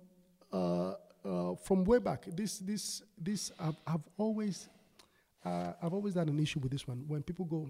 from 1.64 1.84
way 1.84 2.00
back 2.00 2.26
this 2.36 2.60
this 2.60 3.02
this 3.18 3.52
I've, 3.60 3.76
I've 3.88 4.08
always 4.18 4.70
uh, 5.44 5.74
I've 5.82 5.94
always 5.94 6.16
had 6.16 6.28
an 6.28 6.40
issue 6.40 6.60
with 6.60 6.72
this 6.72 6.88
one 6.88 7.04
when 7.08 7.24
people 7.24 7.46
go 7.46 7.70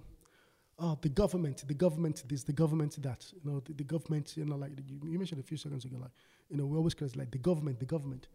oh, 0.80 0.98
the 1.02 1.10
government, 1.10 1.64
the 1.68 1.74
government 1.74 2.24
this, 2.28 2.44
the 2.44 2.54
government 2.54 3.02
that. 3.02 3.26
You 3.34 3.52
know, 3.52 3.60
the, 3.62 3.74
the 3.74 3.84
government, 3.84 4.36
you 4.38 4.46
know, 4.46 4.56
like 4.56 4.72
you, 4.88 5.00
you 5.10 5.18
mentioned 5.18 5.40
a 5.40 5.44
few 5.44 5.58
seconds 5.58 5.86
ago, 5.86 5.98
like, 6.02 6.12
you 6.50 6.58
know, 6.58 6.66
we 6.66 6.78
always 6.78 6.94
it 6.94 7.16
like 7.16 7.32
the 7.32 7.38
government, 7.38 7.80
the 7.80 7.86
government. 7.86 8.28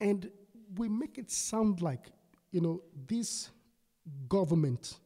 And 0.00 0.30
we 0.76 0.88
make 0.88 1.18
it 1.18 1.30
sound 1.30 1.80
like, 1.80 2.10
you 2.50 2.60
know, 2.60 2.82
this 3.06 3.50
government, 4.28 4.98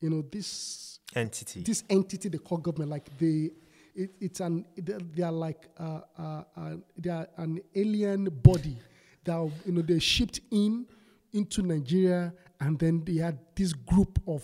you 0.00 0.10
know, 0.10 0.22
this 0.30 0.98
Entity. 1.14 1.62
this 1.62 1.82
entity 1.90 2.28
they 2.28 2.38
call 2.38 2.58
government, 2.58 2.90
like 2.90 3.16
they, 3.18 3.50
it, 3.94 4.10
it's 4.20 4.40
an, 4.40 4.64
they 4.76 4.94
they 5.14 5.22
are 5.22 5.32
like, 5.32 5.68
uh, 5.78 6.00
uh, 6.18 6.42
uh, 6.56 6.76
they 6.96 7.10
are 7.10 7.28
an 7.36 7.60
alien 7.74 8.24
body 8.24 8.78
that, 9.24 9.50
you 9.66 9.72
know, 9.72 9.82
they're 9.82 10.00
shipped 10.00 10.40
in 10.50 10.86
into 11.32 11.62
Nigeria 11.62 12.32
and 12.60 12.78
then 12.78 13.02
they 13.04 13.16
had 13.16 13.38
this 13.54 13.72
group 13.72 14.18
of 14.26 14.42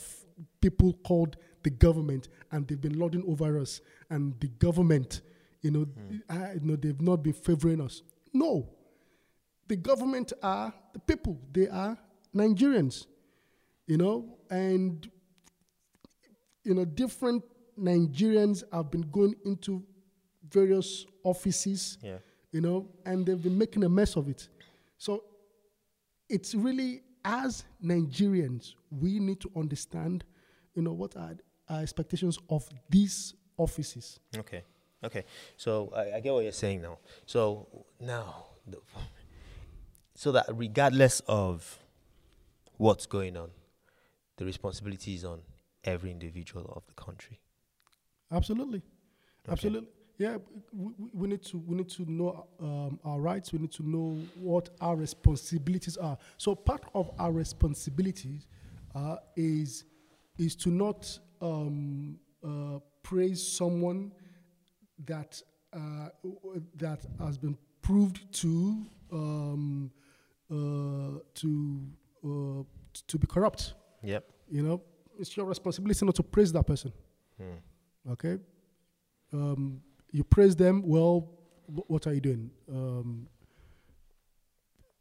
people 0.60 0.92
called 1.04 1.36
the 1.62 1.70
government 1.70 2.28
and 2.52 2.66
they've 2.68 2.80
been 2.80 2.98
lording 2.98 3.24
over 3.26 3.58
us 3.58 3.80
and 4.10 4.38
the 4.40 4.48
government, 4.48 5.22
you 5.62 5.70
know, 5.70 5.86
uh, 6.30 6.52
you 6.54 6.60
know, 6.62 6.76
they've 6.76 7.00
not 7.00 7.22
been 7.22 7.32
favoring 7.32 7.80
us. 7.80 8.02
No, 8.32 8.68
the 9.68 9.76
government 9.76 10.32
are 10.42 10.72
the 10.92 10.98
people. 11.00 11.40
They 11.52 11.68
are 11.68 11.98
Nigerians, 12.34 13.06
you 13.86 13.96
know, 13.96 14.38
and 14.50 15.10
you 16.64 16.74
know, 16.74 16.84
different 16.84 17.42
Nigerians 17.78 18.62
have 18.72 18.90
been 18.90 19.02
going 19.10 19.34
into 19.44 19.82
various 20.48 21.04
offices, 21.22 21.98
Yeah. 22.02 22.18
you 22.52 22.60
know, 22.60 22.88
and 23.04 23.26
they've 23.26 23.42
been 23.42 23.58
making 23.58 23.84
a 23.84 23.88
mess 23.88 24.16
of 24.16 24.28
it. 24.28 24.48
So 24.98 25.24
it's 26.28 26.54
really 26.54 27.02
as 27.24 27.64
Nigerians, 27.82 28.74
we 28.90 29.18
need 29.18 29.40
to 29.40 29.50
understand, 29.56 30.24
you 30.74 30.82
know, 30.82 30.92
what 30.92 31.16
are 31.16 31.36
our 31.68 31.80
expectations 31.82 32.38
of 32.48 32.68
these 32.88 33.34
offices. 33.58 34.20
Okay. 34.36 34.62
Okay. 35.02 35.24
So 35.56 35.92
I, 35.94 36.16
I 36.16 36.20
get 36.20 36.32
what 36.32 36.44
you're 36.44 36.52
saying 36.52 36.82
now. 36.82 36.98
So 37.26 37.66
now 38.00 38.46
the- 38.66 38.80
so 40.14 40.32
that 40.32 40.46
regardless 40.50 41.20
of 41.26 41.78
what's 42.78 43.04
going 43.06 43.36
on, 43.36 43.50
the 44.36 44.44
responsibility 44.44 45.14
is 45.14 45.24
on 45.24 45.40
every 45.84 46.10
individual 46.10 46.72
of 46.74 46.86
the 46.86 46.94
country. 46.94 47.40
Absolutely, 48.30 48.78
Okay. 49.44 49.52
absolutely. 49.52 49.88
Yeah, 50.18 50.38
we, 50.72 50.92
we- 51.12 51.28
need 51.28 51.42
to 51.44 51.58
we 51.58 51.76
need 51.76 51.90
to 51.90 52.10
know 52.10 52.46
um, 52.60 52.98
our 53.04 53.20
rights. 53.20 53.52
We 53.52 53.58
need 53.58 53.72
to 53.72 53.82
know 53.88 54.18
what 54.40 54.70
our 54.80 54.96
responsibilities 54.96 55.96
are. 55.98 56.16
So 56.38 56.54
part 56.54 56.84
of 56.94 57.10
our 57.18 57.32
responsibilities 57.32 58.46
uh, 58.94 59.16
is 59.36 59.84
is 60.38 60.56
to 60.56 60.70
not 60.70 61.18
um, 61.42 62.18
uh, 62.42 62.78
praise 63.02 63.46
someone 63.46 64.12
that 65.04 65.40
uh, 65.74 66.08
that 66.76 67.04
has 67.20 67.36
been 67.36 67.56
proved 67.82 68.32
to 68.40 68.86
um, 69.12 69.90
uh, 70.50 71.18
to 71.34 71.80
uh, 72.24 72.62
to 73.06 73.18
be 73.18 73.26
corrupt. 73.26 73.74
Yep. 74.02 74.24
You 74.48 74.62
know, 74.62 74.82
it's 75.18 75.36
your 75.36 75.44
responsibility 75.46 76.06
not 76.06 76.14
to 76.14 76.22
praise 76.22 76.52
that 76.52 76.66
person. 76.66 76.92
Hmm. 77.36 77.58
Okay, 78.12 78.38
um, 79.32 79.80
you 80.12 80.24
praise 80.24 80.56
them. 80.56 80.82
Well, 80.84 81.28
what 81.66 82.06
are 82.06 82.14
you 82.14 82.20
doing? 82.20 82.50
Um, 82.70 83.28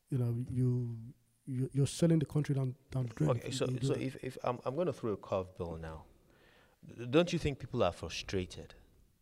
you 0.09 0.17
know, 0.17 0.35
you, 0.49 0.97
you 1.45 1.69
you're 1.73 1.87
selling 1.87 2.19
the 2.19 2.25
country 2.25 2.55
down 2.55 2.75
down 2.91 3.07
the 3.07 3.13
drain. 3.13 3.29
Okay, 3.31 3.51
so 3.51 3.67
so 3.81 3.93
that. 3.93 4.01
if, 4.01 4.15
if 4.23 4.37
I'm 4.43 4.59
I'm 4.65 4.75
going 4.75 4.87
to 4.87 4.93
throw 4.93 5.13
a 5.13 5.17
curveball 5.17 5.79
now, 5.79 6.03
don't 7.09 7.31
you 7.31 7.39
think 7.39 7.59
people 7.59 7.83
are 7.83 7.91
frustrated 7.91 8.75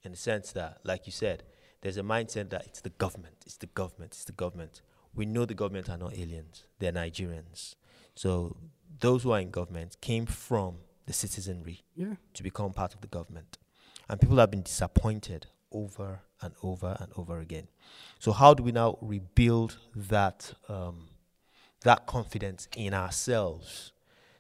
in 0.03 0.11
the 0.11 0.17
sense 0.17 0.51
that, 0.51 0.79
like 0.83 1.05
you 1.05 1.11
said, 1.11 1.43
there's 1.81 1.97
a 1.97 2.03
mindset 2.03 2.49
that 2.49 2.65
it's 2.65 2.81
the 2.81 2.89
government, 2.89 3.35
it's 3.45 3.57
the 3.57 3.67
government, 3.67 4.13
it's 4.13 4.25
the 4.25 4.31
government. 4.33 4.81
We 5.15 5.25
know 5.25 5.45
the 5.45 5.53
government 5.53 5.89
are 5.89 5.97
not 5.97 6.13
aliens; 6.13 6.65
they're 6.79 6.91
Nigerians. 6.91 7.75
So 8.15 8.55
those 8.99 9.23
who 9.23 9.31
are 9.31 9.39
in 9.39 9.49
government 9.49 9.97
came 10.01 10.25
from 10.25 10.75
the 11.05 11.13
citizenry 11.13 11.83
yeah, 11.95 12.15
to 12.33 12.43
become 12.43 12.71
part 12.71 12.93
of 12.93 13.01
the 13.01 13.07
government, 13.07 13.57
and 14.10 14.19
people 14.19 14.38
have 14.38 14.51
been 14.51 14.62
disappointed 14.62 15.48
over 15.72 16.22
and 16.41 16.53
over 16.62 16.98
and 17.00 17.12
over 17.15 17.39
again. 17.39 17.67
So 18.19 18.31
how 18.31 18.53
do 18.53 18.63
we 18.63 18.72
now 18.72 18.98
rebuild 19.01 19.77
that 19.95 20.53
um, 20.69 21.10
that 21.81 22.05
confidence 22.05 22.67
in 22.75 22.93
ourselves 22.93 23.91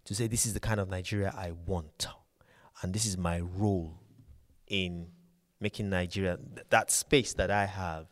to 0.05 0.15
say 0.15 0.27
this 0.27 0.45
is 0.45 0.53
the 0.53 0.59
kind 0.59 0.79
of 0.79 0.89
Nigeria 0.89 1.33
I 1.35 1.51
want, 1.65 2.07
and 2.81 2.93
this 2.93 3.05
is 3.05 3.17
my 3.17 3.39
role 3.39 3.99
in 4.67 5.07
making 5.59 5.89
Nigeria 5.89 6.37
th- 6.37 6.67
that 6.69 6.91
space 6.91 7.33
that 7.33 7.49
I 7.51 7.65
have 7.65 8.07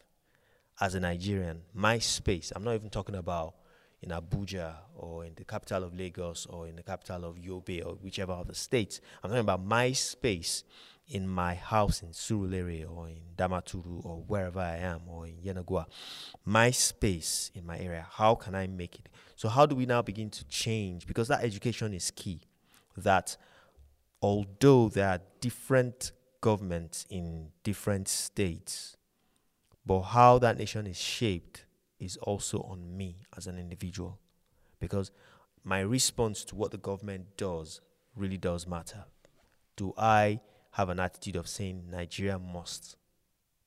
as 0.80 0.96
a 0.96 1.00
Nigerian, 1.00 1.62
my 1.74 2.00
space. 2.00 2.52
I'm 2.56 2.64
not 2.64 2.76
even 2.76 2.90
talking 2.90 3.16
about 3.16 3.56
in 4.02 4.10
Abuja 4.10 4.76
or 4.96 5.26
in 5.26 5.34
the 5.36 5.44
capital 5.44 5.84
of 5.84 5.94
Lagos 5.94 6.48
or 6.48 6.68
in 6.68 6.76
the 6.76 6.84
capital 6.84 7.26
of 7.26 7.36
Yobe 7.36 7.86
or 7.86 7.94
whichever 7.96 8.34
of 8.34 8.48
the 8.48 8.56
states. 8.56 9.00
I'm 9.24 9.30
talking 9.30 9.42
about 9.42 9.64
my 9.64 9.92
space 9.92 10.64
in 11.12 11.28
my 11.28 11.56
house 11.56 12.02
in 12.02 12.10
Surulere 12.10 12.90
or 12.90 13.10
in 13.10 13.20
Damaturu 13.38 14.04
or 14.06 14.24
wherever 14.28 14.60
I 14.60 14.78
am 14.78 15.02
or 15.08 15.28
in 15.28 15.36
Yenagoa. 15.36 15.86
My 16.46 16.72
space 16.72 17.52
in 17.54 17.66
my 17.66 17.78
area. 17.78 18.08
How 18.10 18.34
can 18.36 18.56
I 18.56 18.68
make 18.68 18.96
it? 18.96 19.10
So 19.36 19.50
how 19.50 19.66
do 19.66 19.76
we 19.76 19.86
now 19.86 20.02
begin 20.02 20.30
to 20.30 20.46
change? 20.46 21.06
Because 21.06 21.28
that 21.28 21.44
education 21.44 21.94
is 21.94 22.12
key. 22.12 22.42
That 22.96 23.36
although 24.22 24.88
there 24.88 25.10
are 25.10 25.20
different 25.42 26.14
governments 26.40 27.06
in 27.10 27.50
different 27.64 28.08
states, 28.08 28.96
but 29.86 30.02
how 30.02 30.40
that 30.40 30.58
nation 30.58 30.88
is 30.88 30.98
shaped 30.98 31.66
is 32.00 32.16
also 32.18 32.60
on 32.62 32.96
me 32.96 33.18
as 33.36 33.48
an 33.48 33.60
individual. 33.60 34.18
Because 34.80 35.12
my 35.64 35.82
response 35.82 36.46
to 36.46 36.56
what 36.56 36.72
the 36.72 36.78
government 36.78 37.38
does 37.38 37.82
really 38.16 38.38
does 38.38 38.66
matter. 38.66 39.04
Do 39.76 39.94
I 39.98 40.40
have 40.72 40.90
an 40.90 41.00
attitude 41.00 41.36
of 41.36 41.48
saying 41.48 41.84
Nigeria 41.90 42.40
must 42.40 42.96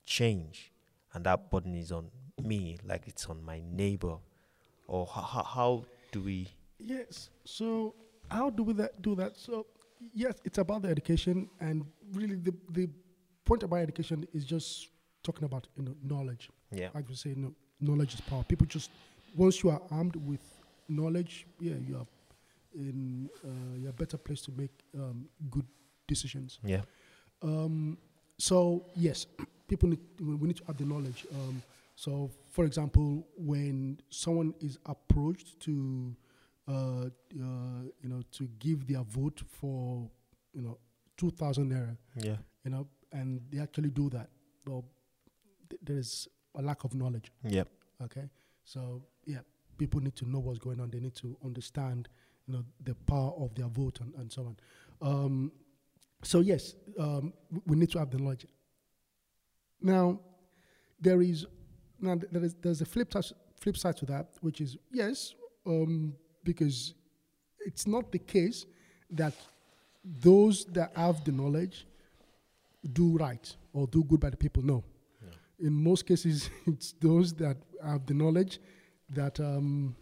change 0.05 0.73
and 1.13 1.25
that 1.25 1.51
burden 1.51 1.75
is 1.75 1.93
on 1.93 2.11
me 2.43 2.79
like 2.85 3.07
it's 3.07 3.27
on 3.27 3.43
my 3.45 3.61
neighbor? 3.71 4.17
Or 4.87 5.07
how, 5.07 5.23
how, 5.23 5.43
how 5.43 5.85
do 6.13 6.21
we. 6.23 6.49
yes. 6.79 7.31
So 7.45 7.95
how 8.31 8.51
do 8.51 8.63
we 8.63 8.73
that 8.75 9.01
do 9.01 9.15
that? 9.17 9.37
So 9.39 9.67
yes, 10.13 10.35
it's 10.45 10.59
about 10.59 10.83
the 10.83 10.89
education, 10.89 11.49
and 11.61 11.85
really 12.13 12.37
the 12.37 12.55
the 12.71 12.89
point 13.45 13.63
about 13.63 13.77
education 13.77 14.27
is 14.35 14.45
just 14.45 14.89
talking 15.23 15.45
about 15.45 15.67
you 15.77 15.85
know 15.85 15.95
knowledge. 16.03 16.51
Yeah. 16.71 16.89
like 16.95 17.09
we 17.09 17.15
say, 17.15 17.35
no, 17.37 17.55
knowledge 17.81 18.15
is 18.15 18.21
power. 18.23 18.43
People 18.45 18.67
just 18.67 18.91
once 19.35 19.63
you 19.63 19.71
are 19.71 19.81
armed 19.91 20.17
with 20.17 20.41
knowledge, 20.89 21.47
yeah, 21.61 21.75
you 21.87 21.97
are 21.97 22.07
in 22.75 23.31
uh, 23.45 23.79
you're 23.79 23.91
a 23.91 23.93
better 23.93 24.19
place 24.19 24.41
to 24.43 24.53
make 24.53 24.73
um, 24.99 25.27
good 25.51 25.67
decisions. 26.07 26.59
Yeah. 26.65 26.83
Um, 27.43 27.99
so 28.39 28.87
yes, 28.95 29.27
people 29.69 29.89
need 29.89 30.01
we 30.21 30.49
need 30.49 30.57
to 30.59 30.65
have 30.67 30.77
the 30.77 30.85
knowledge. 30.85 31.27
Um, 31.35 31.63
so, 31.97 32.31
for 32.51 32.65
example, 32.65 33.25
when 33.37 34.01
someone 34.11 34.53
is 34.61 34.79
approached 34.87 35.61
to, 35.61 36.17
uh, 36.67 36.73
uh, 36.73 37.09
you 37.33 38.09
know, 38.09 38.21
to 38.33 38.49
give 38.59 38.89
their 38.89 39.03
vote 39.05 39.41
for, 39.47 40.11
you 40.53 40.63
know, 40.63 40.77
two 41.17 41.31
thousand 41.31 41.71
naira, 41.71 41.97
Yeah. 42.17 42.37
you 42.65 42.71
know, 42.73 42.89
and 43.13 43.41
they 43.51 43.61
actually 43.61 43.91
do 43.91 44.11
that, 44.11 44.29
well, 44.67 44.85
th- 45.71 45.81
there 45.85 45.99
is 45.99 46.27
a 46.57 46.63
lack 46.63 46.83
of 46.83 46.95
knowledge. 46.95 47.31
Yep. 47.45 47.69
Okay, 48.03 48.29
so 48.65 49.03
yeah, 49.25 49.39
people 49.79 50.01
need 50.01 50.17
to 50.17 50.29
know 50.29 50.41
what's 50.41 50.59
going 50.59 50.81
on. 50.81 50.91
They 50.91 50.99
need 50.99 51.15
to 51.17 51.37
understand, 51.45 52.09
you 52.49 52.55
know, 52.55 52.65
the 52.83 52.97
power 53.07 53.33
of 53.39 53.55
their 53.55 53.69
vote 53.69 54.01
and, 54.01 54.13
and 54.17 54.33
so 54.33 54.43
on. 54.47 54.57
Um, 55.01 55.53
so 56.25 56.41
yes, 56.41 56.75
um, 56.99 57.33
we 57.67 57.77
need 57.77 57.91
to 57.93 57.99
have 57.99 58.11
the 58.11 58.19
knowledge. 58.19 58.47
Now, 59.81 60.21
there 61.01 61.21
is 61.23 61.47
now 62.01 62.19
there 62.33 62.45
is 62.45 62.55
there's 62.61 62.81
a 62.81 62.87
flip 62.87 63.13
side 63.13 63.25
flip 63.61 63.77
side 63.77 63.97
to 63.99 64.07
that, 64.07 64.29
which 64.41 64.61
is 64.61 64.77
yes, 64.93 65.35
um, 65.67 66.15
because 66.43 66.95
it's 67.61 67.87
not 67.87 68.11
the 68.13 68.19
case 68.19 68.67
that 69.11 69.35
those 70.05 70.65
that 70.67 70.93
have 70.97 71.25
the 71.25 71.33
knowledge 71.33 71.87
do 72.93 73.17
right 73.17 73.57
or 73.73 73.87
do 73.87 74.05
good 74.05 74.21
by 74.21 74.31
the 74.31 74.37
people. 74.37 74.63
No, 74.63 74.85
in 75.59 75.73
most 75.73 76.07
cases, 76.07 76.51
it's 76.67 76.93
those 76.93 77.33
that 77.35 77.57
have 77.83 78.07
the 78.07 78.15
knowledge 78.15 78.61
that, 79.11 79.39
um, 79.41 79.95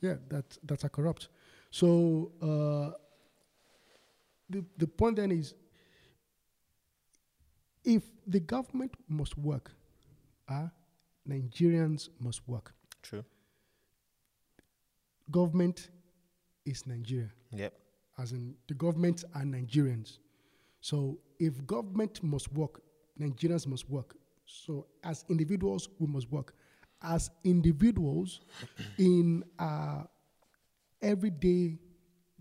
yeah, 0.00 0.14
that 0.28 0.58
that 0.64 0.84
are 0.84 0.88
corrupt. 0.88 1.28
So 1.70 2.32
uh, 2.42 2.96
the 4.50 4.64
the 4.78 4.86
point 4.86 5.16
then 5.16 5.30
is, 5.32 5.54
if 7.84 8.02
the 8.26 8.40
government 8.40 8.92
must 9.08 9.36
work, 9.38 9.70
uh, 10.48 10.68
Nigerians 11.28 12.08
must 12.20 12.46
work. 12.48 12.74
True. 13.02 13.24
Government 15.30 15.90
is 16.64 16.86
Nigeria, 16.86 17.30
Yep. 17.52 17.72
as 18.18 18.32
in 18.32 18.54
the 18.66 18.74
government 18.74 19.24
are 19.34 19.42
Nigerians. 19.42 20.18
So 20.80 21.18
if 21.38 21.64
government 21.66 22.22
must 22.22 22.50
work, 22.52 22.82
Nigerians 23.18 23.66
must 23.66 23.88
work. 23.90 24.16
So 24.46 24.86
as 25.04 25.24
individuals, 25.28 25.88
we 25.98 26.06
must 26.06 26.30
work. 26.30 26.54
As 27.02 27.30
individuals 27.44 28.40
in 28.98 29.44
our 29.58 30.08
everyday 31.02 31.78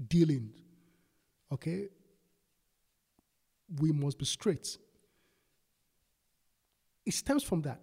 dealings, 0.08 0.56
okay, 1.52 1.90
we 3.80 3.92
must 3.92 4.18
be 4.18 4.26
straight. 4.26 4.78
It 7.06 7.14
stems 7.14 7.44
from 7.44 7.62
that. 7.64 7.80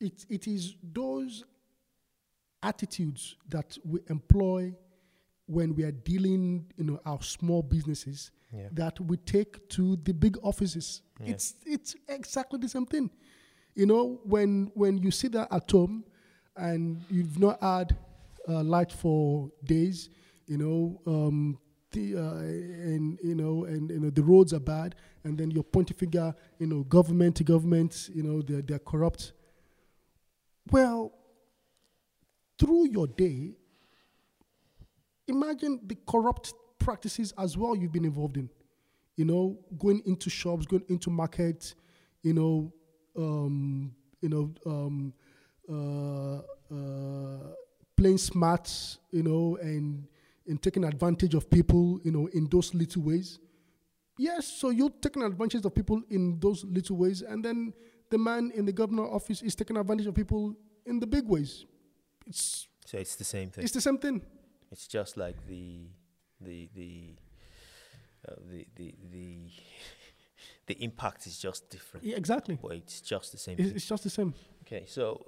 It, 0.00 0.26
it 0.28 0.46
is 0.46 0.74
those 0.82 1.44
attitudes 2.62 3.36
that 3.48 3.76
we 3.84 4.00
employ 4.08 4.74
when 5.46 5.74
we 5.74 5.84
are 5.84 5.92
dealing, 5.92 6.66
you 6.76 6.84
know, 6.84 7.00
our 7.04 7.22
small 7.22 7.62
businesses 7.62 8.30
Yeah. 8.52 8.68
that 8.72 9.00
we 9.00 9.16
take 9.18 9.68
to 9.70 9.96
the 10.04 10.12
big 10.12 10.36
offices. 10.42 11.02
Yeah. 11.20 11.30
It's 11.32 11.54
it's 11.66 11.94
exactly 12.08 12.58
the 12.58 12.68
same 12.68 12.86
thing. 12.86 13.10
You 13.74 13.86
know, 13.86 14.20
when 14.24 14.70
when 14.74 14.98
you 14.98 15.10
sit 15.10 15.32
there 15.32 15.46
at 15.50 15.70
home 15.70 16.04
and 16.56 17.02
you've 17.10 17.38
not 17.38 17.60
had 17.62 17.96
uh, 18.48 18.62
light 18.64 18.92
for 18.92 19.50
days, 19.64 20.10
you 20.46 20.56
know, 20.58 21.00
um, 21.06 21.58
the, 21.92 22.16
uh, 22.16 22.38
and 22.38 23.18
you 23.22 23.34
know, 23.34 23.64
and 23.64 23.90
you 23.90 24.00
know 24.00 24.10
the 24.10 24.22
roads 24.22 24.52
are 24.52 24.60
bad, 24.60 24.94
and 25.24 25.38
then 25.38 25.50
you're 25.50 25.62
pointing 25.62 25.96
finger, 25.96 26.34
you 26.58 26.66
know, 26.66 26.82
government 26.84 27.36
to 27.36 27.44
government, 27.44 28.10
you 28.14 28.22
know, 28.22 28.42
they're 28.42 28.62
they're 28.62 28.78
corrupt. 28.78 29.32
Well, 30.70 31.12
through 32.58 32.88
your 32.88 33.06
day, 33.06 33.54
imagine 35.26 35.80
the 35.86 35.96
corrupt 36.06 36.52
practices 36.78 37.32
as 37.38 37.56
well 37.56 37.74
you've 37.76 37.92
been 37.92 38.04
involved 38.04 38.36
in. 38.36 38.50
You 39.16 39.24
know, 39.24 39.58
going 39.78 40.02
into 40.06 40.30
shops, 40.30 40.66
going 40.66 40.84
into 40.88 41.10
markets, 41.10 41.74
you 42.22 42.34
know, 42.34 42.72
um, 43.16 43.92
you 44.20 44.28
know, 44.28 44.52
um, 44.64 45.12
uh, 45.68 46.38
uh, 46.74 47.54
playing 47.96 48.18
smart, 48.18 48.70
you 49.10 49.22
know, 49.22 49.58
and 49.60 50.06
and 50.48 50.60
taking 50.62 50.84
advantage 50.84 51.34
of 51.34 51.48
people, 51.50 52.00
you 52.04 52.10
know, 52.12 52.26
in 52.32 52.48
those 52.48 52.74
little 52.74 53.02
ways. 53.02 53.38
Yes, 54.18 54.46
so 54.46 54.70
you're 54.70 54.90
taking 55.00 55.22
advantage 55.22 55.64
of 55.64 55.74
people 55.74 56.02
in 56.10 56.40
those 56.40 56.64
little 56.64 56.96
ways, 56.96 57.22
and 57.22 57.44
then 57.44 57.72
the 58.10 58.18
man 58.18 58.50
in 58.54 58.64
the 58.64 58.72
governor 58.72 59.04
office 59.06 59.42
is 59.42 59.54
taking 59.54 59.76
advantage 59.76 60.06
of 60.06 60.14
people 60.14 60.54
in 60.86 60.98
the 60.98 61.06
big 61.06 61.26
ways. 61.28 61.64
It's 62.26 62.66
So 62.86 62.98
it's 62.98 63.14
the 63.16 63.24
same 63.24 63.50
thing. 63.50 63.62
it's 63.64 63.72
the 63.74 63.80
same 63.80 63.98
thing. 63.98 64.22
It's 64.72 64.86
just 64.88 65.16
like 65.16 65.36
the 65.46 65.86
the 66.40 66.68
the 66.74 67.14
uh, 68.28 68.34
the 68.50 68.66
the 68.76 68.94
the 69.12 69.50
the 70.66 70.74
impact 70.82 71.26
is 71.26 71.38
just 71.38 71.70
different, 71.70 72.04
Yeah, 72.04 72.16
exactly. 72.16 72.58
but 72.60 72.72
it's 72.72 73.00
just 73.00 73.32
the 73.32 73.38
same 73.38 73.56
It's, 73.58 73.68
thing. 73.68 73.76
it's 73.76 73.86
just 73.86 74.02
the 74.04 74.10
same. 74.10 74.34
Okay, 74.62 74.84
so 74.86 75.24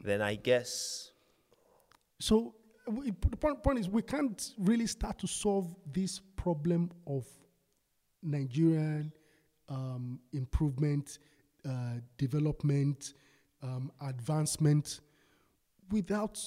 then 0.00 0.20
I 0.22 0.36
guess 0.36 1.12
So 2.18 2.54
w- 2.86 3.12
the 3.30 3.36
point, 3.36 3.62
point 3.62 3.78
is, 3.78 3.88
we 3.88 4.02
can't 4.02 4.52
really 4.58 4.86
start 4.86 5.18
to 5.18 5.26
solve 5.26 5.74
this 5.92 6.20
problem 6.36 6.90
of 7.06 7.26
Nigerian 8.22 9.12
um, 9.68 10.20
improvement, 10.32 11.18
uh, 11.68 11.94
development, 12.18 13.14
um, 13.62 13.90
advancement 14.00 15.00
without 15.90 16.40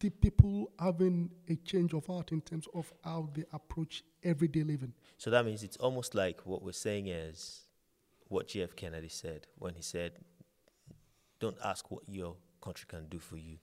the 0.00 0.10
people 0.10 0.70
having 0.78 1.30
a 1.48 1.56
change 1.56 1.94
of 1.94 2.06
heart 2.06 2.32
in 2.32 2.40
terms 2.40 2.66
of 2.74 2.92
how 3.02 3.28
they 3.34 3.44
approach 3.52 4.02
everyday 4.22 4.62
living. 4.62 4.92
so. 5.16 5.30
That 5.30 5.46
means 5.46 5.62
it's 5.62 5.78
almost 5.78 6.14
like 6.14 6.40
what 6.44 6.62
we're 6.62 6.72
saying 6.72 7.06
is 7.08 7.62
what 8.28 8.48
J.F. 8.48 8.76
Kennedy 8.76 9.08
said 9.08 9.46
when 9.58 9.74
he 9.74 9.82
said, 9.82 10.12
"Don't 11.40 11.56
ask 11.64 11.90
what 11.90 12.06
your 12.08 12.36
country 12.60 12.86
can 12.88 13.08
do 13.08 13.18
for 13.18 13.38
you, 13.38 13.58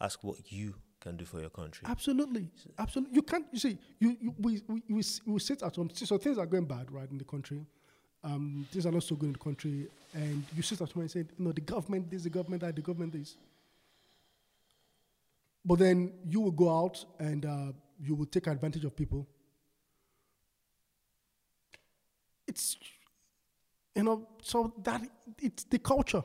ask 0.00 0.24
what 0.24 0.50
you 0.50 0.74
can 1.06 1.16
do 1.16 1.24
for 1.24 1.40
your 1.40 1.50
country." 1.60 1.84
Absolutely, 1.94 2.44
absolutely. 2.78 3.14
You 3.18 3.22
can't. 3.22 3.46
You 3.52 3.60
see, 3.66 3.78
you, 4.02 4.16
you 4.20 4.34
we, 4.46 4.52
we 4.68 4.82
we 4.96 5.02
we 5.34 5.38
sit 5.40 5.62
at 5.62 5.76
home. 5.76 5.90
So 5.94 6.18
things 6.18 6.38
are 6.38 6.46
going 6.54 6.66
bad, 6.66 6.86
right, 6.98 7.10
in 7.10 7.18
the 7.18 7.24
country. 7.34 7.60
Um, 8.24 8.66
things 8.72 8.86
are 8.86 8.92
not 8.92 9.04
so 9.04 9.14
good 9.16 9.26
in 9.26 9.32
the 9.38 9.44
country, 9.48 9.88
and 10.12 10.42
you 10.56 10.62
sit 10.62 10.80
at 10.80 10.90
home 10.92 11.02
and 11.02 11.10
say, 11.10 11.20
you 11.38 11.44
know, 11.44 11.52
the 11.52 11.60
government 11.74 12.10
this, 12.10 12.22
the 12.24 12.30
government 12.38 12.62
that, 12.62 12.74
the 12.74 12.82
government 12.82 13.12
this. 13.12 13.36
But 15.64 15.78
then 15.78 16.12
you 16.32 16.40
will 16.40 16.56
go 16.64 16.68
out 16.80 17.04
and 17.18 17.44
uh, 17.44 17.72
you 18.00 18.14
will 18.14 18.26
take 18.26 18.46
advantage 18.46 18.84
of 18.84 18.94
people. 18.94 19.26
It's, 22.46 22.76
you 23.96 24.04
know, 24.04 24.28
so 24.42 24.72
that 24.84 25.00
it's 25.40 25.64
the 25.64 25.78
culture. 25.78 26.22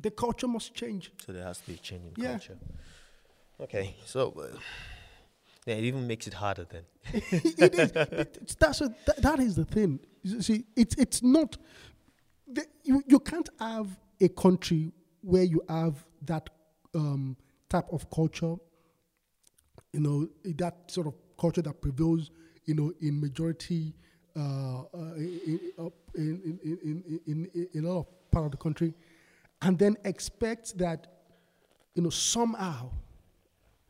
The 0.00 0.10
culture 0.10 0.48
must 0.48 0.74
change. 0.74 1.10
So 1.26 1.32
there 1.32 1.44
has 1.44 1.58
to 1.58 1.66
be 1.66 1.74
a 1.74 1.76
change 1.78 2.04
in 2.06 2.14
Yeah. 2.16 2.30
culture. 2.38 2.58
Okay, 3.60 3.94
so 4.04 4.34
uh, 4.36 4.56
yeah, 5.66 5.74
it 5.74 5.84
even 5.84 6.06
makes 6.06 6.26
it 6.26 6.34
harder 6.34 6.66
then. 6.68 6.82
it 7.12 7.74
is. 7.74 7.92
It, 7.94 8.56
that's 8.58 8.80
a, 8.80 8.94
that, 9.06 9.22
that 9.22 9.38
is 9.38 9.54
the 9.54 9.64
thing. 9.64 10.00
See, 10.40 10.64
it's 10.76 10.94
it's 10.96 11.22
not. 11.22 11.56
The, 12.48 12.66
you 12.82 13.02
you 13.06 13.20
can't 13.20 13.48
have 13.60 13.88
a 14.20 14.28
country 14.28 14.92
where 15.20 15.44
you 15.44 15.62
have 15.68 16.04
that 16.22 16.50
um, 16.94 17.36
type 17.68 17.86
of 17.92 18.10
culture. 18.10 18.56
You 19.92 20.00
know 20.00 20.28
that 20.44 20.90
sort 20.90 21.06
of 21.06 21.14
culture 21.38 21.62
that 21.62 21.80
prevails. 21.80 22.30
You 22.66 22.74
know, 22.74 22.92
in 23.02 23.20
majority, 23.20 23.94
uh, 24.34 24.84
uh, 24.94 25.14
in, 25.16 25.60
in, 25.74 25.98
in, 26.14 27.22
in, 27.26 27.50
in, 27.54 27.68
in 27.74 27.84
a 27.84 27.88
lot 27.88 27.98
of 28.00 28.30
part 28.30 28.46
of 28.46 28.50
the 28.52 28.56
country, 28.56 28.94
and 29.60 29.78
then 29.78 29.98
expect 30.06 30.78
that, 30.78 31.06
you 31.94 32.02
know, 32.02 32.08
somehow 32.08 32.90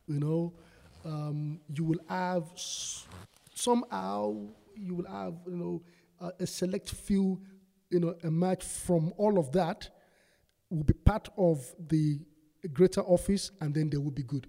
you 0.07 0.21
know, 0.21 0.53
um, 1.05 1.61
you 1.75 1.85
will 1.85 2.01
have 2.09 2.45
s- 2.55 3.07
somehow 3.55 4.35
you 4.77 4.95
will 4.95 5.07
have 5.07 5.35
you 5.47 5.57
know 5.57 5.83
uh, 6.21 6.31
a 6.41 6.47
select 6.47 6.91
few 6.91 7.41
you 7.91 8.01
know 8.01 8.15
emerge 8.23 8.63
from 8.65 9.13
all 9.17 9.39
of 9.39 9.53
that 9.53 9.89
will 10.71 10.83
be 10.85 10.95
part 10.95 11.29
of 11.37 11.65
the 11.89 12.19
greater 12.73 13.03
office 13.03 13.51
and 13.61 13.75
then 13.75 13.91
they 13.91 13.97
will 13.99 14.11
be 14.11 14.23
good. 14.23 14.47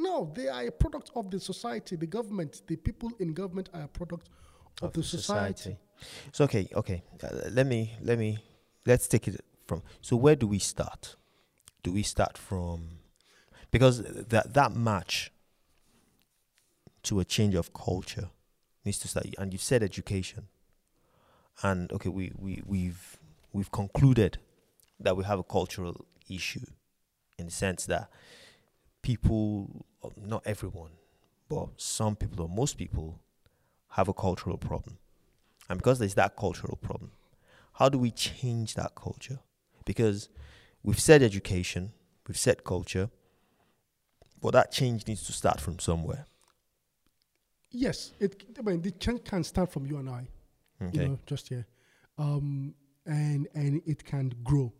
No, 0.00 0.32
they 0.34 0.46
are 0.48 0.62
a 0.64 0.70
product 0.70 1.10
of 1.16 1.28
the 1.28 1.40
society, 1.40 1.96
the 1.96 2.06
government, 2.06 2.62
the 2.68 2.76
people 2.76 3.10
in 3.18 3.32
government 3.32 3.68
are 3.74 3.82
a 3.82 3.88
product 3.88 4.28
of, 4.80 4.92
the, 4.92 5.02
society. 5.02 5.76
So 6.32 6.44
okay, 6.44 6.68
okay. 6.74 7.02
Uh, 7.22 7.50
let 7.50 7.66
me 7.66 7.92
let 8.00 8.16
me 8.16 8.38
let's 8.86 9.08
take 9.08 9.26
it 9.26 9.40
from. 9.66 9.82
So 10.00 10.16
where 10.16 10.36
do 10.36 10.46
we 10.46 10.60
start? 10.60 11.16
Do 11.82 11.90
we 11.92 12.04
start 12.04 12.38
from 12.38 12.97
because 13.70 14.02
that 14.02 14.54
that 14.54 14.74
match 14.74 15.32
to 17.04 17.20
a 17.20 17.24
change 17.24 17.54
of 17.54 17.72
culture 17.72 18.30
needs 18.84 18.98
to 19.00 19.08
start. 19.08 19.26
And 19.38 19.52
you 19.52 19.58
said 19.58 19.82
education, 19.82 20.48
and 21.62 21.92
okay, 21.92 22.08
we 22.08 22.32
we 22.38 22.62
we've 22.66 23.18
we've 23.52 23.70
concluded 23.70 24.38
that 25.00 25.16
we 25.16 25.24
have 25.24 25.38
a 25.38 25.44
cultural 25.44 26.04
issue 26.28 26.66
in 27.38 27.46
the 27.46 27.52
sense 27.52 27.86
that 27.86 28.10
people, 29.02 29.86
not 30.16 30.42
everyone, 30.44 30.90
but 31.48 31.68
some 31.76 32.16
people 32.16 32.44
or 32.44 32.48
most 32.48 32.76
people 32.76 33.20
have 33.90 34.08
a 34.08 34.12
cultural 34.12 34.58
problem. 34.58 34.98
And 35.68 35.78
because 35.78 35.98
there's 35.98 36.14
that 36.14 36.36
cultural 36.36 36.76
problem, 36.80 37.12
how 37.74 37.88
do 37.88 37.98
we 37.98 38.10
change 38.10 38.74
that 38.74 38.94
culture? 38.94 39.38
Because 39.84 40.28
we've 40.82 41.00
said 41.00 41.22
education, 41.22 41.92
we've 42.26 42.36
said 42.36 42.64
culture, 42.64 43.10
but 44.40 44.52
that 44.52 44.72
change 44.72 45.06
needs 45.06 45.24
to 45.24 45.32
start 45.32 45.60
from 45.60 45.78
somewhere. 45.78 46.26
Yes, 47.70 48.12
it. 48.18 48.44
I 48.58 48.62
mean, 48.62 48.80
the 48.80 48.90
change 48.92 49.24
can 49.24 49.44
start 49.44 49.70
from 49.70 49.86
you 49.86 49.98
and 49.98 50.08
I. 50.08 50.28
Okay. 50.80 50.98
you 50.98 51.08
know, 51.08 51.18
just 51.26 51.48
here, 51.48 51.66
um, 52.18 52.74
and 53.04 53.48
and 53.54 53.82
it 53.86 54.04
can 54.04 54.32
grow. 54.44 54.72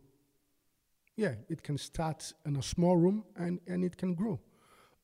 Yeah, 1.16 1.34
it 1.48 1.62
can 1.62 1.76
start 1.76 2.32
in 2.46 2.56
a 2.56 2.62
small 2.62 2.96
room 2.96 3.24
and 3.36 3.60
and 3.66 3.84
it 3.84 3.96
can 3.96 4.14
grow, 4.14 4.38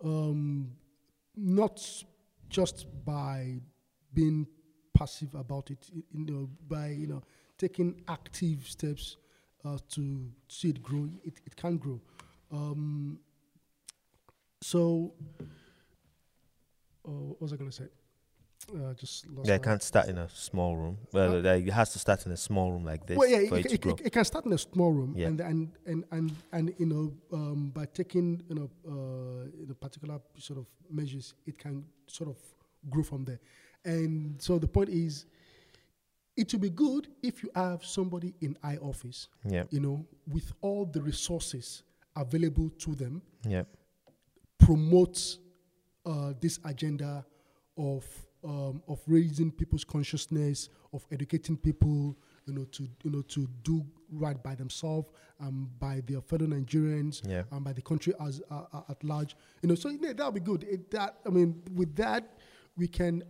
um, 0.04 0.70
not 1.36 1.84
just 2.48 2.86
by 3.04 3.60
being 4.12 4.46
passive 4.96 5.34
about 5.34 5.70
it, 5.70 5.90
you 5.92 6.04
know, 6.32 6.48
by 6.68 6.88
you 6.90 7.08
know 7.08 7.22
taking 7.58 8.02
active 8.06 8.68
steps 8.68 9.16
uh, 9.64 9.78
to 9.90 10.30
see 10.46 10.68
it 10.68 10.82
grow. 10.82 11.08
It 11.24 11.40
it 11.44 11.56
can 11.56 11.76
grow. 11.76 12.00
Um, 12.52 13.18
so, 14.64 15.12
uh, 17.06 17.10
what 17.10 17.42
was 17.42 17.52
I 17.52 17.56
going 17.56 17.70
to 17.70 17.76
say? 17.76 17.88
Uh, 18.74 18.94
just 18.94 19.28
lost 19.28 19.46
Yeah, 19.46 19.56
it 19.56 19.62
can't 19.62 19.82
start 19.82 20.08
in 20.08 20.16
a 20.16 20.26
small 20.30 20.74
room. 20.74 20.96
Well, 21.12 21.42
like, 21.42 21.66
it 21.66 21.72
has 21.72 21.92
to 21.92 21.98
start 21.98 22.24
in 22.24 22.32
a 22.32 22.36
small 22.38 22.72
room 22.72 22.82
like 22.82 23.06
this 23.06 23.18
well, 23.18 23.28
yeah, 23.28 23.40
it, 23.40 23.52
it, 23.52 23.84
it, 23.84 24.00
it, 24.06 24.10
can 24.10 24.24
start 24.24 24.46
in 24.46 24.54
a 24.54 24.58
small 24.58 24.90
room, 24.90 25.12
Yeah. 25.14 25.26
and, 25.26 25.40
and 25.40 25.68
and 25.84 26.04
and 26.10 26.32
and 26.50 26.74
you 26.78 26.86
know, 26.86 27.12
um, 27.30 27.72
by 27.74 27.84
taking 27.84 28.42
you 28.48 28.54
know, 28.54 28.70
uh, 28.88 29.50
you 29.60 29.66
know, 29.66 29.74
particular 29.74 30.18
sort 30.38 30.60
of 30.60 30.66
measures, 30.90 31.34
it 31.44 31.58
can 31.58 31.84
sort 32.06 32.30
of 32.30 32.38
grow 32.88 33.02
from 33.02 33.26
there. 33.26 33.40
And 33.84 34.40
so 34.40 34.58
the 34.58 34.68
point 34.68 34.88
is, 34.88 35.26
it 36.38 36.50
will 36.54 36.60
be 36.60 36.70
good 36.70 37.08
if 37.22 37.42
you 37.42 37.50
have 37.54 37.84
somebody 37.84 38.32
in 38.40 38.56
I 38.62 38.78
office, 38.78 39.28
yeah, 39.44 39.64
you 39.68 39.80
know, 39.80 40.06
with 40.26 40.50
all 40.62 40.86
the 40.86 41.02
resources 41.02 41.82
available 42.16 42.70
to 42.78 42.94
them, 42.94 43.20
yeah, 43.46 43.64
promote 44.64 45.38
uh, 46.06 46.32
this 46.40 46.58
agenda 46.64 47.24
of 47.76 48.04
um, 48.44 48.82
of 48.88 49.00
raising 49.06 49.50
people's 49.50 49.84
consciousness, 49.84 50.68
of 50.92 51.06
educating 51.10 51.56
people, 51.56 52.16
you 52.46 52.52
know, 52.52 52.64
to 52.64 52.88
you 53.02 53.10
know 53.10 53.22
to 53.22 53.48
do 53.62 53.84
right 54.10 54.42
by 54.42 54.54
themselves 54.54 55.10
and 55.40 55.78
by 55.78 56.02
their 56.06 56.20
fellow 56.20 56.46
Nigerians 56.46 57.26
yeah. 57.26 57.42
and 57.52 57.64
by 57.64 57.72
the 57.72 57.82
country 57.82 58.12
as 58.20 58.42
uh, 58.50 58.80
at 58.88 59.02
large. 59.02 59.34
You 59.62 59.70
know, 59.70 59.74
so 59.74 59.88
yeah, 59.88 60.12
that'll 60.12 60.32
be 60.32 60.40
good. 60.40 60.64
It, 60.64 60.90
that 60.90 61.16
I 61.26 61.30
mean, 61.30 61.62
with 61.74 61.94
that, 61.96 62.38
we 62.76 62.86
can 62.88 63.24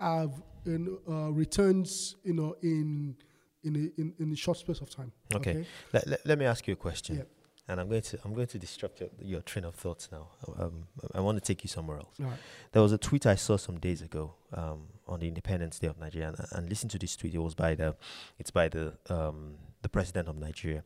have 0.00 0.30
you 0.64 0.78
know, 0.78 1.12
uh, 1.12 1.30
returns, 1.32 2.16
you 2.24 2.34
know, 2.34 2.56
in 2.62 3.16
in 3.64 3.76
a, 3.76 4.00
in 4.00 4.14
in 4.18 4.32
a 4.32 4.36
short 4.36 4.58
space 4.58 4.80
of 4.80 4.88
time. 4.90 5.12
Okay. 5.34 5.66
Let, 5.92 6.06
let, 6.06 6.26
let 6.26 6.38
me 6.38 6.46
ask 6.46 6.66
you 6.66 6.74
a 6.74 6.76
question. 6.76 7.16
Yeah. 7.16 7.22
And 7.70 7.80
I'm 7.80 7.88
going 7.88 8.02
to 8.02 8.18
I'm 8.24 8.34
going 8.34 8.48
to 8.48 8.58
disrupt 8.58 8.98
your, 8.98 9.10
your 9.20 9.42
train 9.42 9.64
of 9.64 9.76
thoughts 9.76 10.08
now. 10.10 10.26
Um, 10.58 10.88
I 11.14 11.20
want 11.20 11.38
to 11.38 11.40
take 11.40 11.62
you 11.62 11.68
somewhere 11.68 11.98
else. 11.98 12.16
Right. 12.18 12.32
There 12.72 12.82
was 12.82 12.90
a 12.90 12.98
tweet 12.98 13.26
I 13.26 13.36
saw 13.36 13.56
some 13.56 13.78
days 13.78 14.02
ago 14.02 14.34
um, 14.52 14.88
on 15.06 15.20
the 15.20 15.28
Independence 15.28 15.78
Day 15.78 15.86
of 15.86 15.96
Nigeria, 15.96 16.28
and, 16.28 16.46
and 16.50 16.68
listen 16.68 16.88
to 16.88 16.98
this 16.98 17.14
tweet. 17.14 17.32
It 17.32 17.38
was 17.38 17.54
by 17.54 17.76
the, 17.76 17.94
it's 18.40 18.50
by 18.50 18.68
the 18.68 18.94
um, 19.08 19.54
the 19.82 19.88
president 19.88 20.26
of 20.28 20.36
Nigeria, 20.36 20.82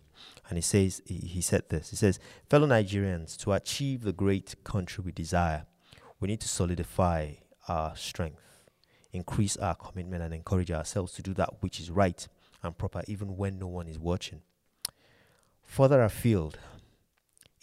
and 0.51 0.59
he 0.59 0.61
says 0.61 1.01
he, 1.07 1.15
he 1.15 1.41
said 1.41 1.63
this. 1.71 1.89
He 1.89 1.97
says, 1.97 2.19
"Fellow 2.51 2.67
Nigerians, 2.67 3.39
to 3.39 3.55
achieve 3.55 4.03
the 4.03 4.13
great 4.13 4.55
country 4.63 5.03
we 5.03 5.13
desire, 5.13 5.65
we 6.21 6.29
need 6.29 6.43
to 6.43 6.49
solidify 6.49 7.31
our 7.67 7.97
strength, 7.97 8.43
increase 9.11 9.57
our 9.57 9.75
commitment, 9.75 10.23
and 10.23 10.35
encourage 10.35 10.71
ourselves 10.71 11.15
to 11.15 11.23
do 11.23 11.33
that 11.33 11.63
which 11.63 11.81
is 11.81 11.91
right 11.91 12.29
and 12.63 12.77
proper, 12.77 13.03
even 13.09 13.39
when 13.39 13.59
no 13.59 13.69
one 13.69 13.89
is 13.89 13.99
watching. 13.99 14.43
Further 15.65 16.03
afield, 16.03 16.59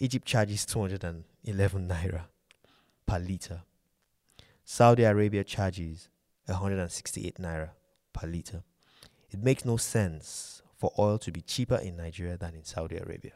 Egypt 0.02 0.26
charges 0.26 0.66
211 0.66 1.86
naira 1.86 2.24
per 3.06 3.20
liter. 3.20 3.62
Saudi 4.64 5.04
Arabia 5.04 5.44
charges 5.44 6.08
168 6.46 7.38
naira 7.38 7.70
per 8.12 8.26
liter. 8.26 8.64
It 9.30 9.38
makes 9.38 9.64
no 9.64 9.76
sense 9.76 10.60
for 10.76 10.92
oil 10.98 11.18
to 11.18 11.30
be 11.30 11.40
cheaper 11.40 11.76
in 11.76 11.96
Nigeria 11.96 12.36
than 12.36 12.56
in 12.56 12.64
Saudi 12.64 12.96
Arabia. 12.96 13.34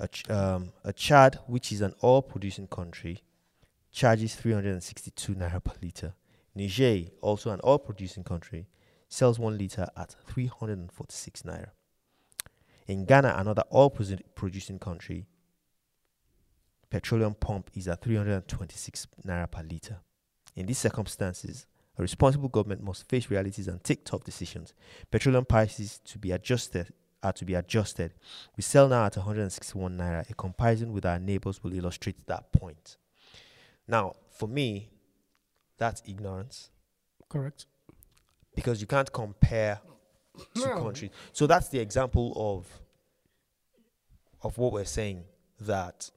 A, 0.00 0.08
ch- 0.08 0.28
um, 0.28 0.72
a 0.82 0.92
Chad, 0.92 1.38
which 1.46 1.70
is 1.70 1.82
an 1.82 1.94
oil 2.02 2.20
producing 2.20 2.66
country, 2.66 3.22
charges 3.92 4.34
362 4.34 5.36
naira 5.36 5.62
per 5.62 5.74
liter. 5.80 6.14
Niger, 6.56 7.12
also 7.22 7.50
an 7.50 7.60
oil 7.64 7.78
producing 7.78 8.24
country, 8.24 8.66
sells 9.08 9.38
one 9.38 9.56
liter 9.56 9.86
at 9.96 10.16
346 10.26 11.42
naira. 11.42 11.70
In 12.86 13.04
Ghana, 13.04 13.34
another 13.36 13.64
oil 13.74 13.90
producing 13.90 14.78
country, 14.78 15.26
petroleum 16.88 17.34
pump 17.34 17.70
is 17.74 17.88
at 17.88 18.02
326 18.02 19.08
naira 19.26 19.50
per 19.50 19.62
liter. 19.62 19.98
In 20.54 20.66
these 20.66 20.78
circumstances, 20.78 21.66
a 21.98 22.02
responsible 22.02 22.48
government 22.48 22.82
must 22.82 23.08
face 23.08 23.30
realities 23.30 23.68
and 23.68 23.82
take 23.82 24.04
tough 24.04 24.22
decisions. 24.22 24.74
Petroleum 25.10 25.44
prices 25.44 25.98
to 26.04 26.18
be 26.18 26.30
adjusted 26.30 26.92
are 27.22 27.32
to 27.32 27.44
be 27.44 27.54
adjusted. 27.54 28.14
We 28.56 28.62
sell 28.62 28.88
now 28.88 29.06
at 29.06 29.16
161 29.16 29.96
naira. 29.96 30.28
A 30.30 30.34
comparison 30.34 30.92
with 30.92 31.04
our 31.04 31.18
neighbors 31.18 31.62
will 31.64 31.72
illustrate 31.72 32.26
that 32.26 32.52
point. 32.52 32.98
Now, 33.88 34.12
for 34.30 34.48
me, 34.48 34.90
that's 35.78 36.02
ignorance 36.06 36.70
Correct. 37.28 37.66
because 38.54 38.80
you 38.80 38.86
can't 38.86 39.12
compare 39.12 39.80
two 40.54 40.60
No. 40.66 40.82
countries. 40.82 41.10
So 41.32 41.46
that's 41.46 41.68
the 41.68 41.78
example 41.80 42.32
of 42.36 42.66
of 44.42 44.58
what 44.58 44.72
we're 44.72 44.84
saying 44.84 45.24
that 45.60 46.10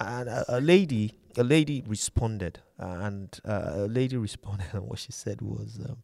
and 0.00 0.28
a, 0.28 0.44
a 0.58 0.60
lady 0.60 1.18
a 1.36 1.44
lady 1.44 1.82
responded 1.86 2.60
uh, 2.80 2.86
and 3.02 3.40
uh, 3.44 3.72
a 3.74 3.86
lady 3.88 4.16
responded 4.28 4.66
and 4.72 4.82
what 4.86 4.98
she 4.98 5.12
said 5.12 5.40
was 5.42 5.78
um, 5.88 5.98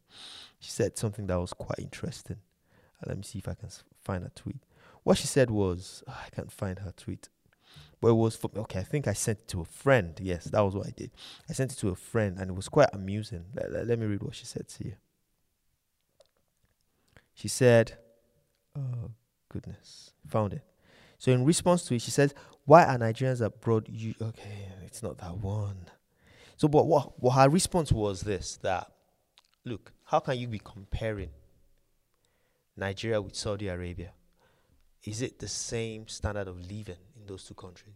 she 0.59 0.71
said 0.71 0.99
something 0.99 1.27
that 1.29 1.39
was 1.41 1.53
quite 1.53 1.79
interesting. 1.79 2.37
Uh, 3.03 3.07
let 3.09 3.17
me 3.17 3.23
see 3.23 3.39
if 3.39 3.49
i 3.49 3.55
can 3.55 3.67
s- 3.67 3.85
find 4.03 4.23
her 4.25 4.31
tweet. 4.35 4.63
What 5.03 5.17
she 5.19 5.27
said 5.27 5.51
was 5.51 6.03
ah, 6.09 6.25
i 6.27 6.31
can't 6.35 6.53
find 6.53 6.79
her 6.81 6.93
tweet. 6.97 7.29
But 8.01 8.09
it 8.09 8.15
was 8.15 8.37
for, 8.37 8.51
okay 8.57 8.81
i 8.81 8.83
think 8.85 9.07
i 9.09 9.13
sent 9.13 9.39
it 9.41 9.49
to 9.49 9.61
a 9.61 9.65
friend. 9.65 10.19
Yes 10.21 10.45
that 10.45 10.61
was 10.61 10.75
what 10.75 10.87
i 10.87 10.91
did. 10.97 11.11
I 11.49 11.53
sent 11.55 11.73
it 11.73 11.79
to 11.79 11.89
a 11.89 11.95
friend 11.95 12.39
and 12.39 12.51
it 12.51 12.55
was 12.55 12.69
quite 12.69 12.89
amusing. 12.93 13.45
Let, 13.55 13.73
let- 13.73 13.87
let 13.87 13.99
me 13.99 14.07
read 14.07 14.23
what 14.23 14.35
she 14.35 14.45
said 14.47 14.69
to 14.69 14.85
you 14.85 14.95
she 17.41 17.49
said, 17.49 17.97
Oh, 18.77 19.13
goodness. 19.49 20.13
Found 20.29 20.53
it. 20.53 20.63
So, 21.17 21.33
in 21.33 21.47
response 21.47 21.85
to 21.85 21.95
it, 21.95 22.03
she 22.03 22.11
says, 22.11 22.35
Why 22.67 22.85
are 22.85 22.99
Nigerians 22.99 23.41
abroad? 23.41 23.89
You, 23.89 24.15
okay, 24.21 24.69
it's 24.85 25.03
not 25.03 25.17
that 25.19 25.39
one. 25.39 25.87
So, 26.59 26.69
but 26.69 26.87
what, 26.87 27.19
what 27.23 27.31
her 27.31 27.49
response 27.49 27.93
was 27.93 28.21
this 28.21 28.59
that, 28.59 28.93
look, 29.65 29.91
how 30.05 30.21
can 30.21 30.39
you 30.39 30.49
be 30.49 30.61
comparing 30.63 31.31
Nigeria 32.77 33.23
with 33.23 33.35
Saudi 33.35 33.69
Arabia? 33.69 34.13
Is 35.05 35.23
it 35.23 35.39
the 35.39 35.49
same 35.49 36.09
standard 36.09 36.47
of 36.47 36.61
living 36.61 37.01
in 37.17 37.27
those 37.27 37.45
two 37.45 37.55
countries? 37.55 37.95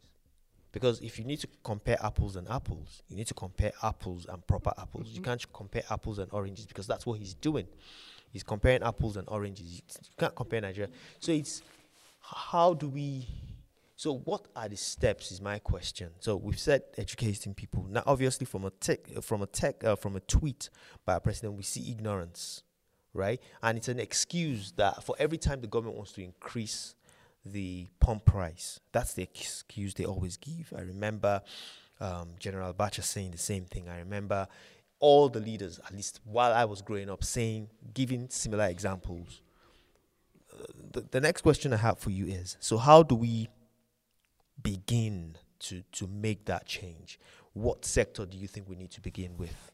Because 0.72 1.00
if 1.02 1.18
you 1.18 1.26
need 1.26 1.40
to 1.40 1.48
compare 1.62 1.98
apples 2.02 2.36
and 2.36 2.48
apples, 2.48 3.02
you 3.08 3.16
need 3.16 3.26
to 3.26 3.34
compare 3.34 3.72
apples 3.82 4.24
and 4.26 4.44
proper 4.46 4.72
apples. 4.78 5.08
You 5.08 5.16
mm-hmm. 5.20 5.24
can't 5.24 5.52
compare 5.52 5.82
apples 5.90 6.18
and 6.18 6.32
oranges 6.32 6.64
because 6.64 6.86
that's 6.86 7.04
what 7.04 7.18
he's 7.18 7.34
doing. 7.34 7.66
He's 8.34 8.42
comparing 8.42 8.82
apples 8.82 9.16
and 9.16 9.28
oranges. 9.28 9.76
You 9.76 9.80
can't 10.18 10.34
compare 10.34 10.60
Nigeria. 10.60 10.90
So 11.20 11.30
it's 11.30 11.62
how 12.20 12.74
do 12.74 12.88
we? 12.88 13.28
So 13.94 14.16
what 14.24 14.48
are 14.56 14.68
the 14.68 14.76
steps? 14.76 15.30
Is 15.30 15.40
my 15.40 15.60
question. 15.60 16.10
So 16.18 16.34
we've 16.34 16.58
said 16.58 16.82
educating 16.98 17.54
people. 17.54 17.86
Now, 17.88 18.02
obviously, 18.06 18.44
from 18.44 18.64
a 18.64 18.70
tech, 18.70 19.06
from 19.22 19.42
a 19.42 19.46
tech, 19.46 19.84
uh, 19.84 19.94
from 19.94 20.16
a 20.16 20.20
tweet 20.20 20.68
by 21.06 21.14
a 21.14 21.20
president, 21.20 21.54
we 21.54 21.62
see 21.62 21.92
ignorance, 21.92 22.64
right? 23.12 23.40
And 23.62 23.78
it's 23.78 23.86
an 23.86 24.00
excuse 24.00 24.72
that 24.72 25.04
for 25.04 25.14
every 25.20 25.38
time 25.38 25.60
the 25.60 25.68
government 25.68 25.96
wants 25.96 26.10
to 26.14 26.24
increase 26.24 26.96
the 27.46 27.86
pump 28.00 28.24
price, 28.24 28.80
that's 28.90 29.14
the 29.14 29.22
excuse 29.22 29.94
they 29.94 30.06
always 30.06 30.38
give. 30.38 30.72
I 30.76 30.80
remember 30.80 31.40
um, 32.00 32.30
General 32.40 32.74
Abacha 32.74 33.04
saying 33.04 33.30
the 33.30 33.38
same 33.38 33.64
thing. 33.66 33.88
I 33.88 33.98
remember 33.98 34.48
all 35.04 35.28
the 35.28 35.38
leaders, 35.38 35.78
at 35.84 35.92
least 35.92 36.20
while 36.24 36.50
I 36.50 36.64
was 36.64 36.80
growing 36.80 37.10
up, 37.10 37.22
saying, 37.22 37.68
giving 37.92 38.30
similar 38.30 38.64
examples. 38.64 39.42
The, 40.92 41.02
the 41.10 41.20
next 41.20 41.42
question 41.42 41.74
I 41.74 41.76
have 41.76 41.98
for 41.98 42.08
you 42.08 42.24
is 42.26 42.56
so, 42.58 42.78
how 42.78 43.02
do 43.02 43.14
we 43.14 43.48
begin 44.62 45.36
to, 45.58 45.82
to 45.92 46.06
make 46.06 46.46
that 46.46 46.64
change? 46.64 47.20
What 47.52 47.84
sector 47.84 48.24
do 48.24 48.38
you 48.38 48.48
think 48.48 48.66
we 48.66 48.76
need 48.76 48.92
to 48.92 49.02
begin 49.02 49.36
with? 49.36 49.72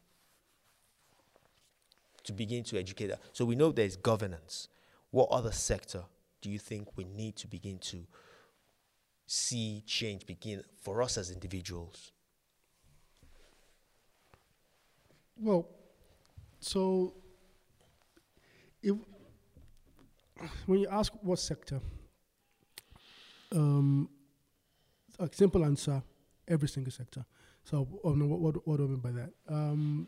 To 2.25 2.33
begin 2.33 2.65
to 2.65 2.77
educate 2.77 3.07
that. 3.07 3.21
So, 3.31 3.45
we 3.45 3.55
know 3.55 3.71
there's 3.71 3.95
governance. 3.95 4.67
What 5.11 5.29
other 5.31 5.53
sector 5.53 6.03
do 6.41 6.49
you 6.49 6.59
think 6.59 6.89
we 6.97 7.05
need 7.05 7.37
to 7.37 7.47
begin 7.47 7.77
to 7.79 8.05
see 9.27 9.81
change 9.85 10.25
begin 10.25 10.61
for 10.81 11.01
us 11.01 11.17
as 11.17 11.31
individuals? 11.31 12.11
Well, 15.37 15.67
so 16.59 17.13
if 18.81 18.95
when 20.65 20.79
you 20.79 20.87
ask 20.89 21.13
what 21.21 21.39
sector, 21.39 21.79
um, 23.53 24.09
a 25.19 25.29
simple 25.31 25.65
answer: 25.65 26.01
every 26.47 26.67
single 26.67 26.91
sector. 26.91 27.25
So, 27.63 27.87
oh 28.03 28.13
no, 28.13 28.25
what, 28.25 28.39
what, 28.39 28.67
what 28.67 28.77
do 28.77 28.85
I 28.85 28.87
mean 28.87 28.99
by 28.99 29.11
that? 29.11 29.29
Um, 29.47 30.07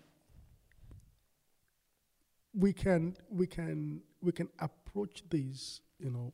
we 2.53 2.73
can 2.73 3.15
we 3.29 3.47
can 3.47 4.01
we 4.21 4.31
can 4.31 4.49
approach 4.59 5.23
these, 5.29 5.81
you 5.99 6.09
know, 6.09 6.33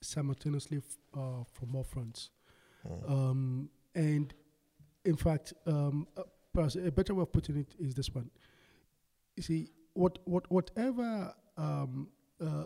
simultaneously 0.00 0.82
uh, 1.14 1.44
from 1.52 1.74
all 1.74 1.84
fronts. 1.84 2.30
Um, 3.06 3.68
and 3.94 4.32
in 5.04 5.16
fact, 5.16 5.52
um, 5.66 6.06
uh, 6.16 6.22
perhaps 6.58 6.74
a 6.76 6.90
better 6.90 7.14
way 7.14 7.22
of 7.22 7.32
putting 7.32 7.56
it 7.56 7.74
is 7.78 7.94
this 7.94 8.10
one. 8.12 8.28
You 9.36 9.42
see, 9.44 9.68
what, 9.94 10.18
what, 10.24 10.50
whatever, 10.50 11.32
um, 11.56 12.08
uh, 12.44 12.64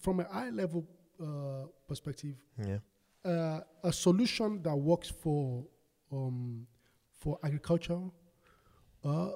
from 0.00 0.20
a 0.20 0.24
high 0.24 0.48
level 0.50 0.86
uh, 1.22 1.66
perspective, 1.86 2.36
Yeah. 2.66 2.78
uh, 3.24 3.60
a 3.84 3.92
solution 3.92 4.62
that 4.62 4.74
works 4.74 5.08
for 5.22 5.66
um, 6.10 6.66
for 7.22 7.38
agriculture 7.44 8.00
uh, 9.04 9.30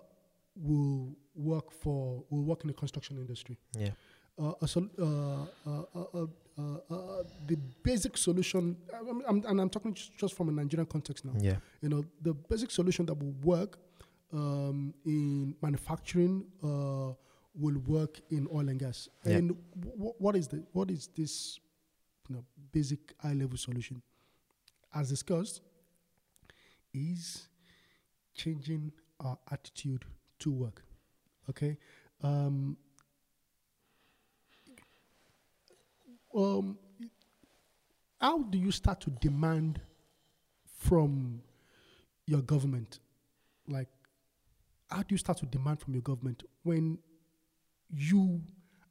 will 0.56 1.14
work 1.34 1.70
for 1.70 2.24
will 2.30 2.44
work 2.50 2.60
in 2.64 2.68
the 2.68 2.74
construction 2.74 3.16
industry. 3.18 3.56
Yeah. 3.78 3.90
Uh, 4.38 4.52
a 4.62 4.66
sol- 4.68 4.90
uh, 4.98 6.26
uh, 6.58 6.62
uh, 6.90 6.94
uh, 6.94 7.22
the 7.46 7.56
basic 7.82 8.16
solution, 8.16 8.76
I'm, 8.94 9.22
I'm, 9.28 9.44
and 9.46 9.60
I'm 9.60 9.68
talking 9.70 9.94
just, 9.94 10.16
just 10.16 10.34
from 10.34 10.48
a 10.48 10.52
Nigerian 10.52 10.86
context 10.86 11.24
now. 11.24 11.32
Yeah. 11.38 11.56
You 11.82 11.88
know, 11.88 12.04
the 12.22 12.34
basic 12.34 12.70
solution 12.70 13.06
that 13.06 13.14
will 13.14 13.34
work 13.42 13.78
um, 14.32 14.94
in 15.04 15.54
manufacturing 15.60 16.46
uh, 16.62 17.12
will 17.54 17.78
work 17.86 18.20
in 18.30 18.48
oil 18.52 18.68
and 18.68 18.78
gas. 18.78 19.08
Yeah. 19.24 19.36
And 19.36 19.56
w- 19.78 20.14
what 20.18 20.36
is 20.36 20.48
the 20.48 20.62
what 20.72 20.90
is 20.90 21.08
this 21.14 21.58
you 22.28 22.36
know, 22.36 22.44
basic 22.72 23.14
high 23.20 23.34
level 23.34 23.56
solution? 23.56 24.02
As 24.94 25.10
discussed, 25.10 25.60
is 26.94 27.48
changing 28.34 28.92
our 29.20 29.38
attitude 29.50 30.04
to 30.38 30.50
work. 30.50 30.82
Okay. 31.50 31.76
Um, 32.22 32.76
um, 36.36 36.78
how 38.20 38.42
do 38.42 38.58
you 38.58 38.70
start 38.70 39.00
to 39.02 39.10
demand 39.10 39.80
from 40.78 41.42
your 42.26 42.42
government? 42.42 43.00
Like, 43.66 43.88
how 44.90 44.98
do 44.98 45.06
you 45.10 45.18
start 45.18 45.38
to 45.38 45.46
demand 45.46 45.80
from 45.80 45.94
your 45.94 46.02
government 46.02 46.44
when 46.62 46.98
you 47.90 48.40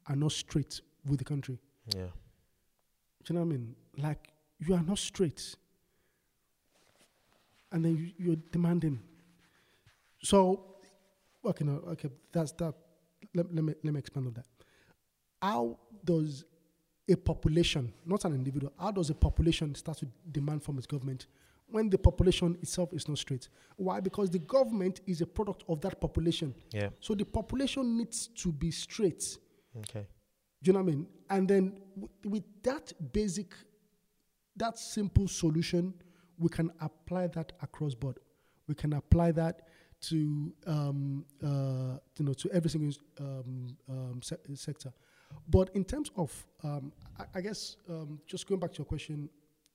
are 0.08 0.16
not 0.16 0.32
straight 0.32 0.80
with 1.06 1.18
the 1.18 1.24
country? 1.24 1.58
Yeah. 1.94 2.06
Do 3.24 3.32
you 3.32 3.34
know 3.34 3.44
what 3.44 3.54
I 3.54 3.58
mean? 3.58 3.76
Like, 3.96 4.32
you 4.58 4.74
are 4.74 4.82
not 4.82 4.98
straight. 4.98 5.54
And 7.72 7.84
then 7.84 7.96
you, 7.96 8.12
you're 8.18 8.36
demanding. 8.52 9.00
So, 10.22 10.76
okay, 11.44 11.64
no, 11.64 11.82
okay, 11.88 12.10
that's 12.32 12.52
that. 12.52 12.74
Let, 13.34 13.54
let, 13.54 13.64
me, 13.64 13.74
let 13.82 13.92
me 13.92 13.98
expand 13.98 14.26
on 14.28 14.34
that. 14.34 14.46
How 15.42 15.78
does 16.04 16.44
a 17.08 17.16
population, 17.16 17.92
not 18.04 18.24
an 18.24 18.34
individual, 18.34 18.72
how 18.78 18.90
does 18.90 19.10
a 19.10 19.14
population 19.14 19.74
start 19.74 19.98
to 19.98 20.06
demand 20.32 20.62
from 20.62 20.76
its 20.78 20.86
government 20.86 21.26
when 21.68 21.88
the 21.90 21.98
population 21.98 22.56
itself 22.62 22.92
is 22.92 23.08
not 23.08 23.18
straight? 23.18 23.48
Why? 23.76 24.00
Because 24.00 24.30
the 24.30 24.38
government 24.40 25.00
is 25.06 25.20
a 25.20 25.26
product 25.26 25.64
of 25.68 25.80
that 25.82 26.00
population. 26.00 26.54
Yeah. 26.72 26.88
So 27.00 27.14
the 27.14 27.24
population 27.24 27.96
needs 27.96 28.28
to 28.28 28.52
be 28.52 28.70
straight 28.70 29.38
Okay. 29.78 30.06
Do 30.62 30.68
you 30.68 30.72
know 30.72 30.80
what 30.80 30.92
I 30.92 30.94
mean? 30.94 31.06
And 31.30 31.48
then 31.48 31.78
w- 31.94 32.08
with 32.24 32.44
that 32.62 32.92
basic, 33.12 33.54
that 34.56 34.78
simple 34.78 35.28
solution, 35.28 35.94
we 36.38 36.48
can 36.48 36.70
apply 36.80 37.28
that 37.28 37.52
across 37.62 37.94
board. 37.94 38.18
We 38.68 38.74
can 38.74 38.94
apply 38.94 39.32
that 39.32 39.62
to 40.02 40.52
um, 40.66 41.24
uh, 41.42 41.98
you 42.18 42.24
know 42.24 42.32
to 42.34 42.50
every 42.52 42.70
single 42.70 42.92
um, 43.20 43.76
um, 43.88 44.20
se- 44.22 44.36
sector. 44.54 44.92
But 45.48 45.70
in 45.74 45.84
terms 45.84 46.10
of, 46.16 46.46
um, 46.64 46.92
I, 47.18 47.24
I 47.36 47.40
guess, 47.40 47.76
um, 47.88 48.20
just 48.26 48.46
going 48.46 48.60
back 48.60 48.72
to 48.72 48.78
your 48.78 48.86
question, 48.86 49.28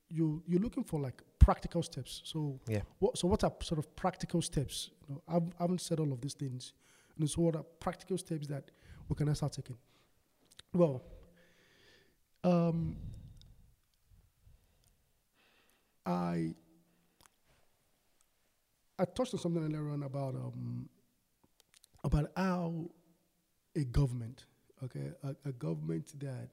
you 0.10 0.44
you're 0.46 0.60
looking 0.62 0.84
for 0.84 1.00
like 1.00 1.22
practical 1.40 1.82
steps. 1.84 2.22
So 2.26 2.60
Yeah. 2.68 2.82
what 3.00 3.18
so 3.18 3.28
what 3.28 3.44
are 3.44 3.54
sort 3.62 3.80
of 3.80 3.96
practical 3.96 4.42
steps? 4.42 4.92
You 5.08 5.16
know, 5.16 5.22
I've, 5.28 5.44
I 5.60 5.64
haven't 5.64 5.82
said 5.82 6.00
all 6.00 6.12
of 6.12 6.22
these 6.22 6.34
things. 6.34 6.74
And 7.18 7.30
so 7.30 7.42
what 7.42 7.56
are 7.56 7.64
practical 7.80 8.18
steps 8.18 8.48
that 8.48 8.72
we 9.08 9.16
can 9.16 9.34
start 9.36 9.54
taking? 9.54 9.78
Well, 10.74 11.02
um, 12.44 12.98
I 16.06 16.56
I 19.00 19.06
touched 19.06 19.34
on 19.34 19.40
something 19.40 19.64
earlier 19.64 19.90
on 19.90 20.04
about 20.04 20.36
um, 20.36 20.90
about 22.04 22.32
how 22.36 22.90
a 23.76 23.84
government, 23.84 24.46
okay, 24.84 25.12
a, 25.24 25.36
a 25.50 25.52
government 25.52 26.20
that 26.20 26.50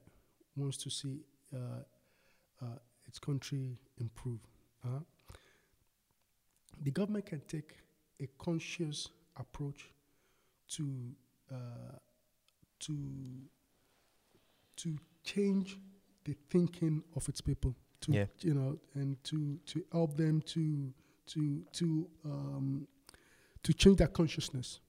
wants 0.55 0.77
to 0.77 0.89
see 0.89 1.19
uh, 1.53 1.57
uh, 2.61 2.65
its 3.07 3.19
country 3.19 3.77
improve, 3.99 4.39
uh, 4.85 4.99
the 6.83 6.91
government 6.91 7.25
can 7.25 7.41
take 7.41 7.75
a 8.21 8.27
conscious 8.37 9.09
approach 9.37 9.91
to 10.69 10.85
uh, 11.51 11.55
to 12.79 12.95
to 14.75 14.97
change 15.23 15.77
the 16.23 16.35
thinking 16.49 17.03
of 17.15 17.27
its 17.27 17.41
people 17.41 17.75
to 18.01 18.11
Yeah. 18.13 18.25
you 18.41 18.53
know 18.53 18.79
and 18.93 19.21
to 19.25 19.57
to 19.65 19.83
help 19.91 20.15
them 20.15 20.41
to 20.41 20.93
to 21.27 21.63
to 21.73 22.07
um, 22.25 22.87
to 23.63 23.73
change 23.73 23.97
their 23.97 24.07
consciousness 24.07 24.79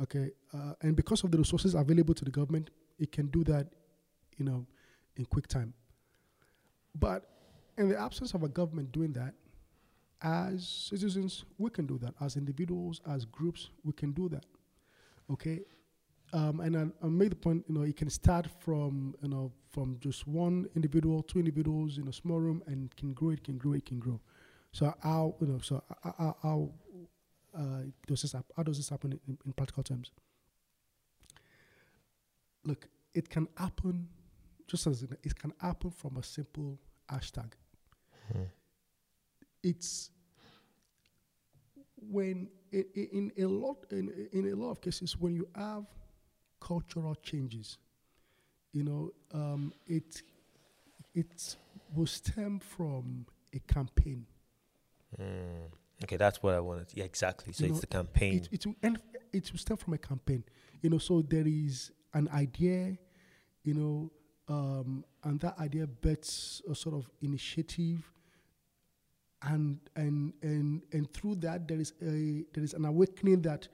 okay 0.00 0.30
uh, 0.54 0.74
and 0.82 0.96
because 0.96 1.24
of 1.24 1.30
the 1.30 1.38
resources 1.38 1.74
available 1.74 2.14
to 2.14 2.24
the 2.24 2.30
government 2.30 2.70
it 2.98 3.12
can 3.12 3.26
do 3.28 3.44
that 3.44 3.66
you 4.36 4.44
know 4.44 4.66
in 5.16 5.24
quick 5.24 5.46
time 5.46 5.72
but 6.94 7.24
in 7.78 7.88
the 7.88 7.98
absence 7.98 8.34
of 8.34 8.42
a 8.42 8.48
government 8.48 8.90
doing 8.92 9.12
that 9.12 9.34
as 10.22 10.88
citizens 10.90 11.44
we 11.58 11.70
can 11.70 11.86
do 11.86 11.98
that 11.98 12.14
as 12.20 12.36
individuals 12.36 13.00
as 13.08 13.24
groups 13.24 13.70
we 13.84 13.92
can 13.92 14.12
do 14.12 14.28
that 14.28 14.44
okay 15.30 15.60
um, 16.32 16.60
and 16.60 16.76
I, 16.76 16.86
I 17.04 17.08
made 17.08 17.32
the 17.32 17.36
point, 17.36 17.64
you 17.68 17.74
know, 17.74 17.82
it 17.82 17.96
can 17.96 18.08
start 18.08 18.46
from, 18.60 19.14
you 19.22 19.28
know, 19.28 19.52
from 19.70 19.98
just 20.00 20.26
one 20.26 20.68
individual, 20.76 21.22
two 21.22 21.38
individuals 21.38 21.98
in 21.98 22.08
a 22.08 22.12
small 22.12 22.38
room, 22.38 22.62
and 22.66 22.94
can 22.96 23.12
grow. 23.12 23.30
It 23.30 23.42
can 23.42 23.58
grow. 23.58 23.72
It 23.72 23.84
can 23.84 23.98
grow. 23.98 24.20
So 24.72 24.94
how, 25.02 25.34
you 25.40 25.48
know, 25.48 25.58
so 25.58 25.82
how 26.04 26.70
uh, 27.56 27.82
does 28.06 28.22
this 28.22 28.34
how 28.56 28.62
does 28.62 28.76
this 28.76 28.88
happen 28.88 29.18
in, 29.26 29.38
in 29.44 29.52
practical 29.52 29.82
terms? 29.82 30.10
Look, 32.64 32.88
it 33.14 33.28
can 33.28 33.48
happen, 33.56 34.08
just 34.66 34.86
as 34.86 35.02
it, 35.02 35.10
it 35.22 35.34
can 35.38 35.52
happen 35.60 35.90
from 35.90 36.16
a 36.16 36.22
simple 36.22 36.78
hashtag. 37.10 37.52
It's 39.62 40.10
when 42.10 42.48
i- 42.72 42.86
i- 42.96 43.08
in 43.12 43.32
a 43.38 43.44
lot 43.46 43.84
in, 43.90 44.08
in 44.32 44.52
a 44.52 44.54
lot 44.56 44.70
of 44.70 44.80
cases 44.80 45.18
when 45.18 45.34
you 45.34 45.46
have 45.54 45.84
cultural 46.60 47.14
changes 47.16 47.78
you 48.72 48.82
know 48.84 49.10
um, 49.34 49.72
it 49.86 50.22
it 51.14 51.56
will 51.94 52.06
stem 52.06 52.58
from 52.58 53.26
a 53.52 53.58
campaign 53.60 54.26
Mm. 55.18 55.68
Okay, 56.04 56.16
that's 56.16 56.42
what 56.42 56.54
I 56.54 56.60
wanted. 56.60 56.88
Yeah, 56.94 57.04
exactly. 57.04 57.52
So 57.52 57.64
You 57.64 57.70
it's 57.72 57.76
know, 57.76 57.80
the 57.80 57.86
campaign. 57.88 58.34
it, 58.38 58.48
it 58.52 58.66
will 58.66 58.76
end, 58.82 58.98
it 59.32 59.50
will 59.52 59.58
stem 59.58 59.76
from 59.76 59.94
a 59.94 59.98
campaign 59.98 60.42
you 60.82 60.90
know 60.90 60.98
so 60.98 61.22
there 61.22 61.46
is 61.46 61.92
an 62.14 62.28
idea 62.32 62.96
you 63.64 63.74
know 63.74 64.10
um, 64.48 65.04
and 65.24 65.38
that 65.40 65.58
idea 65.58 65.86
bets 65.86 66.60
a 66.68 66.74
sort 66.74 66.94
of 66.96 67.08
initiative 67.22 68.10
and 69.42 69.78
and 69.96 70.32
and 70.42 70.82
and 70.92 71.12
through 71.12 71.34
that 71.36 71.66
there 71.68 71.78
is 71.80 71.92
a 72.02 72.44
there 72.52 72.64
is 72.64 72.74
an 72.74 72.84
awakening 72.84 73.40
that 73.42 73.68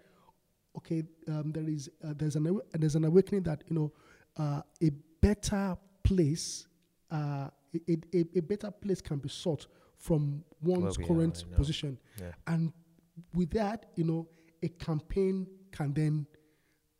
okay 0.76 1.02
um, 1.28 1.52
there 1.52 1.68
is 1.68 1.88
uh, 2.04 2.12
there's 2.16 2.36
an 2.36 2.60
there's 2.72 2.94
an 2.96 3.04
awakening 3.04 3.42
that 3.42 3.62
you 3.68 3.74
know 3.76 3.92
uh, 4.36 4.60
a 4.82 4.90
better 5.20 5.76
place 6.02 6.66
uh, 7.10 7.48
a, 7.88 7.96
a, 8.14 8.24
a 8.36 8.40
better 8.40 8.70
place 8.70 9.00
can 9.00 9.18
be 9.18 9.28
sought 9.28 9.66
from 10.06 10.44
one's 10.62 10.96
current 10.96 11.44
position. 11.56 11.98
Yeah. 12.20 12.32
and 12.46 12.72
with 13.34 13.50
that 13.50 13.86
you 13.96 14.04
know 14.04 14.28
a 14.62 14.68
campaign 14.68 15.46
can 15.72 15.92
then 15.92 16.26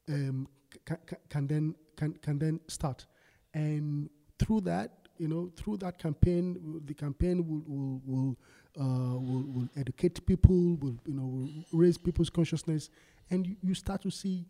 um, 0.08 0.48
can, 0.84 0.98
can 1.28 1.46
then 1.46 1.74
can, 1.96 2.12
can 2.14 2.38
then 2.38 2.60
start. 2.68 3.06
And 3.54 4.10
through 4.38 4.62
that 4.62 5.08
you 5.18 5.28
know 5.28 5.50
through 5.56 5.78
that 5.78 5.98
campaign 5.98 6.82
the 6.84 6.94
campaign 6.94 7.36
will 7.46 7.62
will 7.66 8.00
will, 8.04 8.36
uh, 8.78 9.18
will, 9.18 9.44
will 9.54 9.68
educate 9.76 10.24
people 10.26 10.76
will 10.82 10.96
you 11.06 11.14
know 11.14 11.26
will 11.26 11.48
raise 11.72 11.98
people's 11.98 12.30
consciousness. 12.30 12.90
And 13.30 13.46
you, 13.46 13.56
you 13.62 13.74
start 13.74 14.02
to 14.02 14.10
see 14.10 14.46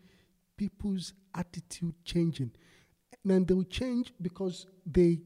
people's 0.56 1.12
attitude 1.34 1.94
changing. 2.04 2.50
And 3.22 3.32
then 3.32 3.44
they 3.44 3.54
will 3.54 3.64
change 3.64 4.12
because 4.20 4.66
they 4.84 5.20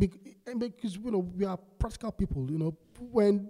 Eh, 0.00 0.54
because 0.56 0.96
you 0.96 1.10
know 1.10 1.18
we 1.18 1.44
are 1.44 1.56
practical 1.78 2.12
people 2.12 2.50
you 2.50 2.58
know 2.58 2.76
when 3.10 3.48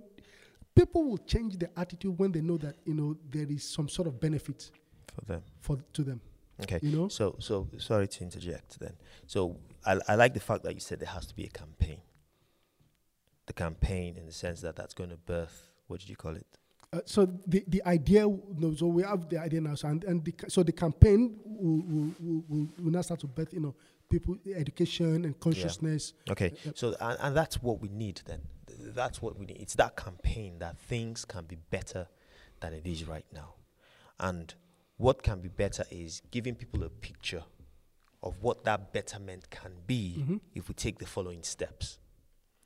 people 0.74 1.04
will 1.04 1.18
change 1.18 1.58
their 1.58 1.70
attitude 1.76 2.16
when 2.18 2.32
they 2.32 2.40
know 2.40 2.56
that 2.56 2.76
you 2.84 2.94
know 2.94 3.16
there 3.30 3.46
is 3.50 3.62
some 3.68 3.88
sort 3.88 4.08
of 4.08 4.18
benefit 4.20 4.70
For 5.14 5.24
them. 5.26 5.42
for 5.60 5.78
to 5.92 6.02
them 6.04 6.20
Okay. 6.60 6.80
you 6.82 6.96
know 6.96 7.08
So, 7.08 7.36
so 7.38 7.68
sorry 7.78 8.08
to 8.08 8.24
interject. 8.24 8.80
Then, 8.80 8.94
so 9.26 9.58
I, 9.86 9.98
I 10.08 10.14
like 10.16 10.34
the 10.34 10.40
fact 10.40 10.64
that 10.64 10.74
you 10.74 10.80
said 10.80 10.98
there 10.98 11.08
has 11.08 11.24
to 11.26 11.34
be 11.36 11.44
a 11.44 11.48
campaign. 11.48 12.00
The 13.46 13.52
campaign, 13.52 14.16
in 14.16 14.26
the 14.26 14.32
sense 14.32 14.60
that 14.62 14.74
that's 14.74 14.92
going 14.92 15.10
to 15.10 15.16
birth. 15.16 15.70
What 15.86 16.00
did 16.00 16.08
you 16.08 16.16
call 16.16 16.34
it? 16.34 16.46
Uh, 16.92 17.00
so 17.04 17.26
the, 17.46 17.62
the 17.68 17.84
idea, 17.84 18.20
so 18.76 18.86
we 18.86 19.02
have 19.02 19.28
the 19.28 19.38
idea 19.38 19.60
now, 19.60 19.74
so 19.74 19.88
and, 19.88 20.04
and 20.04 20.24
the, 20.24 20.34
so 20.48 20.62
the 20.62 20.72
campaign 20.72 21.38
will, 21.44 21.82
will, 21.86 22.14
will, 22.48 22.68
will, 22.78 22.90
now 22.90 23.02
start 23.02 23.20
to 23.20 23.26
birth, 23.26 23.52
you 23.52 23.60
know, 23.60 23.74
people 24.08 24.36
education 24.56 25.26
and 25.26 25.38
consciousness. 25.38 26.14
Okay. 26.30 26.54
Yep. 26.64 26.78
So, 26.78 26.96
and, 26.98 27.18
and 27.20 27.36
that's 27.36 27.62
what 27.62 27.82
we 27.82 27.88
need. 27.90 28.22
Then, 28.24 28.40
that's 28.94 29.20
what 29.20 29.38
we 29.38 29.44
need. 29.44 29.58
It's 29.60 29.74
that 29.74 29.96
campaign 29.96 30.60
that 30.60 30.78
things 30.78 31.26
can 31.26 31.44
be 31.44 31.56
better 31.70 32.08
than 32.60 32.72
it 32.72 32.86
is 32.86 33.06
right 33.06 33.26
now, 33.34 33.54
and 34.18 34.54
what 34.96 35.22
can 35.22 35.40
be 35.40 35.48
better 35.48 35.84
is 35.90 36.22
giving 36.30 36.54
people 36.54 36.82
a 36.84 36.88
picture 36.88 37.44
of 38.22 38.42
what 38.42 38.64
that 38.64 38.92
betterment 38.92 39.48
can 39.50 39.72
be 39.86 40.16
Mhm. 40.18 40.40
if 40.54 40.68
we 40.68 40.74
take 40.74 40.98
the 40.98 41.06
following 41.06 41.42
steps. 41.42 41.98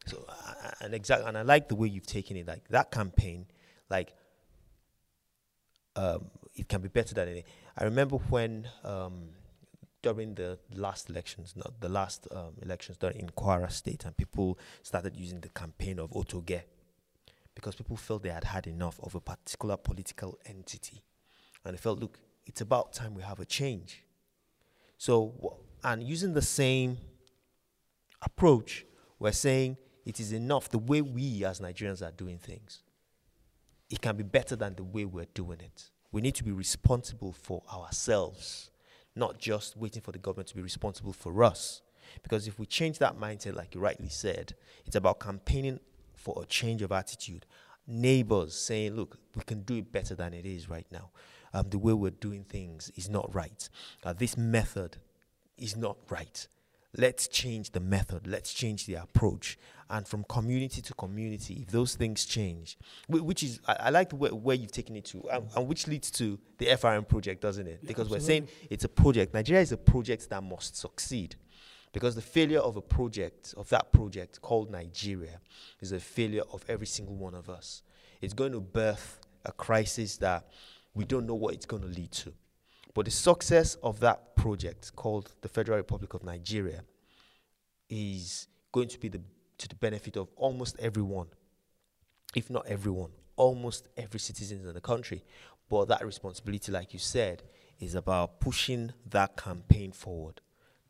So, 0.06 0.24
uh, 0.28 0.32
uh, 0.64 0.70
and 0.80 0.94
exactly, 0.94 1.26
and 1.28 1.36
I 1.36 1.42
like 1.42 1.68
the 1.68 1.74
way 1.74 1.88
you've 1.88 2.06
taken 2.06 2.36
it. 2.36 2.46
Like 2.46 2.68
that 2.68 2.90
campaign, 2.90 3.46
like 3.92 4.14
um, 5.94 6.30
it 6.56 6.68
can 6.68 6.80
be 6.80 6.88
better 6.88 7.14
than 7.14 7.28
it. 7.28 7.46
I 7.76 7.84
remember 7.84 8.16
when 8.16 8.66
um, 8.82 9.28
during 10.02 10.34
the 10.34 10.58
last 10.74 11.08
elections, 11.10 11.54
not 11.54 11.80
the 11.80 11.88
last 11.88 12.26
um, 12.32 12.54
elections 12.62 12.96
done 12.98 13.12
in 13.12 13.28
Kwara 13.28 13.70
State, 13.70 14.04
and 14.04 14.16
people 14.16 14.58
started 14.82 15.14
using 15.16 15.40
the 15.40 15.50
campaign 15.50 15.98
of 15.98 16.10
Otoge 16.10 16.62
because 17.54 17.74
people 17.74 17.96
felt 17.96 18.22
they 18.22 18.30
had 18.30 18.44
had 18.44 18.66
enough 18.66 18.98
of 19.02 19.14
a 19.14 19.20
particular 19.20 19.76
political 19.76 20.38
entity, 20.46 21.02
and 21.64 21.74
they 21.74 21.78
felt, 21.78 22.00
look, 22.00 22.18
it's 22.46 22.60
about 22.60 22.92
time 22.92 23.14
we 23.14 23.22
have 23.22 23.38
a 23.38 23.44
change. 23.44 24.02
So, 24.96 25.58
and 25.84 26.02
using 26.02 26.32
the 26.32 26.42
same 26.42 26.96
approach, 28.22 28.86
we're 29.18 29.32
saying 29.32 29.76
it 30.04 30.18
is 30.18 30.32
enough 30.32 30.68
the 30.70 30.78
way 30.78 31.02
we 31.02 31.44
as 31.44 31.60
Nigerians 31.60 32.06
are 32.06 32.10
doing 32.12 32.38
things. 32.38 32.82
It 33.92 34.00
can 34.00 34.16
be 34.16 34.22
better 34.22 34.56
than 34.56 34.74
the 34.74 34.84
way 34.84 35.04
we're 35.04 35.26
doing 35.34 35.60
it. 35.60 35.90
We 36.12 36.22
need 36.22 36.34
to 36.36 36.44
be 36.44 36.50
responsible 36.50 37.32
for 37.32 37.62
ourselves, 37.70 38.70
not 39.14 39.38
just 39.38 39.76
waiting 39.76 40.00
for 40.00 40.12
the 40.12 40.18
government 40.18 40.48
to 40.48 40.56
be 40.56 40.62
responsible 40.62 41.12
for 41.12 41.44
us. 41.44 41.82
Because 42.22 42.48
if 42.48 42.58
we 42.58 42.64
change 42.64 42.98
that 43.00 43.18
mindset, 43.18 43.54
like 43.54 43.74
you 43.74 43.82
rightly 43.82 44.08
said, 44.08 44.54
it's 44.86 44.96
about 44.96 45.20
campaigning 45.20 45.78
for 46.16 46.42
a 46.42 46.46
change 46.46 46.80
of 46.80 46.90
attitude. 46.90 47.44
Neighbors 47.86 48.54
saying, 48.54 48.96
look, 48.96 49.18
we 49.36 49.42
can 49.42 49.60
do 49.60 49.76
it 49.76 49.92
better 49.92 50.14
than 50.14 50.32
it 50.32 50.46
is 50.46 50.70
right 50.70 50.86
now. 50.90 51.10
Um, 51.52 51.68
the 51.68 51.78
way 51.78 51.92
we're 51.92 52.12
doing 52.12 52.44
things 52.44 52.90
is 52.96 53.10
not 53.10 53.34
right. 53.34 53.68
Uh, 54.02 54.14
this 54.14 54.38
method 54.38 54.96
is 55.58 55.76
not 55.76 55.98
right. 56.08 56.46
Let's 56.96 57.26
change 57.26 57.70
the 57.70 57.80
method, 57.80 58.26
let's 58.26 58.52
change 58.52 58.86
the 58.86 58.94
approach. 58.94 59.58
And 59.88 60.06
from 60.06 60.24
community 60.24 60.80
to 60.82 60.94
community, 60.94 61.64
if 61.66 61.68
those 61.70 61.94
things 61.96 62.24
change, 62.24 62.78
which 63.08 63.42
is, 63.42 63.60
I, 63.66 63.76
I 63.80 63.90
like 63.90 64.10
the 64.10 64.16
way, 64.16 64.30
where 64.30 64.56
you've 64.56 64.72
taken 64.72 64.96
it 64.96 65.04
to, 65.06 65.22
and, 65.30 65.48
and 65.54 65.68
which 65.68 65.86
leads 65.86 66.10
to 66.12 66.38
the 66.58 66.66
FRN 66.66 67.06
project, 67.06 67.42
doesn't 67.42 67.66
it? 67.66 67.86
Because 67.86 68.08
we're 68.08 68.20
saying 68.20 68.48
it's 68.70 68.84
a 68.84 68.88
project. 68.88 69.34
Nigeria 69.34 69.60
is 69.60 69.72
a 69.72 69.76
project 69.76 70.30
that 70.30 70.42
must 70.42 70.76
succeed. 70.76 71.36
Because 71.92 72.14
the 72.14 72.22
failure 72.22 72.60
of 72.60 72.76
a 72.76 72.80
project, 72.80 73.54
of 73.56 73.68
that 73.68 73.92
project 73.92 74.40
called 74.40 74.70
Nigeria, 74.70 75.40
is 75.80 75.92
a 75.92 76.00
failure 76.00 76.44
of 76.50 76.64
every 76.68 76.86
single 76.86 77.14
one 77.14 77.34
of 77.34 77.50
us. 77.50 77.82
It's 78.22 78.32
going 78.32 78.52
to 78.52 78.60
birth 78.60 79.20
a 79.44 79.52
crisis 79.52 80.16
that 80.18 80.48
we 80.94 81.04
don't 81.04 81.26
know 81.26 81.34
what 81.34 81.54
it's 81.54 81.66
going 81.66 81.82
to 81.82 81.88
lead 81.88 82.12
to. 82.12 82.32
But 82.94 83.06
the 83.06 83.10
success 83.10 83.76
of 83.82 84.00
that 84.00 84.36
project 84.36 84.94
called 84.94 85.32
the 85.40 85.48
Federal 85.48 85.78
Republic 85.78 86.14
of 86.14 86.24
Nigeria 86.24 86.84
is 87.88 88.48
going 88.70 88.88
to 88.88 88.98
be 88.98 89.08
the, 89.08 89.20
to 89.58 89.68
the 89.68 89.74
benefit 89.76 90.16
of 90.16 90.28
almost 90.36 90.76
everyone, 90.78 91.28
if 92.34 92.50
not 92.50 92.66
everyone, 92.66 93.10
almost 93.36 93.88
every 93.96 94.20
citizen 94.20 94.66
in 94.66 94.74
the 94.74 94.80
country. 94.80 95.22
But 95.70 95.86
that 95.86 96.04
responsibility, 96.04 96.70
like 96.70 96.92
you 96.92 96.98
said, 96.98 97.42
is 97.80 97.94
about 97.94 98.40
pushing 98.40 98.92
that 99.08 99.36
campaign 99.36 99.92
forward 99.92 100.40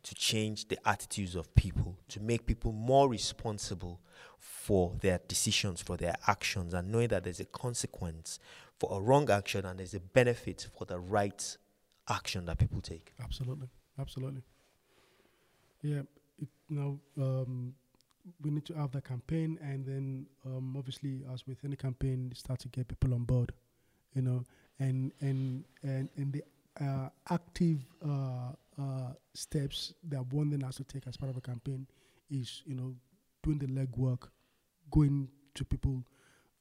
to 0.03 0.13
change 0.15 0.67
the 0.67 0.77
attitudes 0.85 1.35
of 1.35 1.53
people, 1.55 1.97
to 2.09 2.19
make 2.19 2.45
people 2.45 2.73
more 2.73 3.07
responsible 3.07 4.01
for 4.37 4.93
their 4.99 5.19
decisions, 5.29 5.81
for 5.81 5.95
their 5.95 6.15
actions, 6.27 6.73
and 6.73 6.91
knowing 6.91 7.07
that 7.07 7.23
there's 7.23 7.39
a 7.39 7.45
consequence 7.45 8.39
for 8.77 8.97
a 8.97 9.01
wrong 9.01 9.29
action 9.29 9.65
and 9.65 9.79
there's 9.79 9.93
a 9.93 9.99
benefit 10.01 10.67
for 10.77 10.83
the 10.85 10.99
right 10.99 11.57
action 12.09 12.45
that 12.45 12.57
people 12.57 12.81
take. 12.81 13.13
Absolutely, 13.23 13.67
absolutely. 13.99 14.41
Yeah, 15.81 16.01
it, 16.39 16.47
you 16.69 16.75
know, 16.75 16.99
um, 17.21 17.73
we 18.41 18.51
need 18.51 18.65
to 18.65 18.73
have 18.73 18.91
that 18.91 19.03
campaign, 19.05 19.59
and 19.61 19.85
then 19.85 20.25
um, 20.45 20.75
obviously, 20.77 21.21
as 21.33 21.45
with 21.45 21.57
any 21.65 21.75
campaign, 21.75 22.31
start 22.35 22.59
to 22.61 22.69
get 22.69 22.87
people 22.87 23.13
on 23.13 23.23
board, 23.23 23.53
you 24.13 24.21
know, 24.21 24.43
and 24.79 25.11
and 25.21 25.65
and 25.83 26.09
and 26.15 26.33
the 26.33 26.43
uh, 26.81 27.09
active 27.29 27.79
uh, 28.05 28.53
uh, 28.81 29.13
steps 29.33 29.93
that 30.09 30.25
one 30.33 30.49
then 30.49 30.61
has 30.61 30.75
to 30.77 30.83
take 30.83 31.05
as 31.07 31.17
part 31.17 31.29
of 31.29 31.37
a 31.37 31.41
campaign 31.41 31.85
is, 32.31 32.63
you 32.65 32.75
know, 32.75 32.95
doing 33.43 33.59
the 33.59 33.67
legwork, 33.67 34.29
going 34.89 35.27
to 35.53 35.63
people 35.63 36.03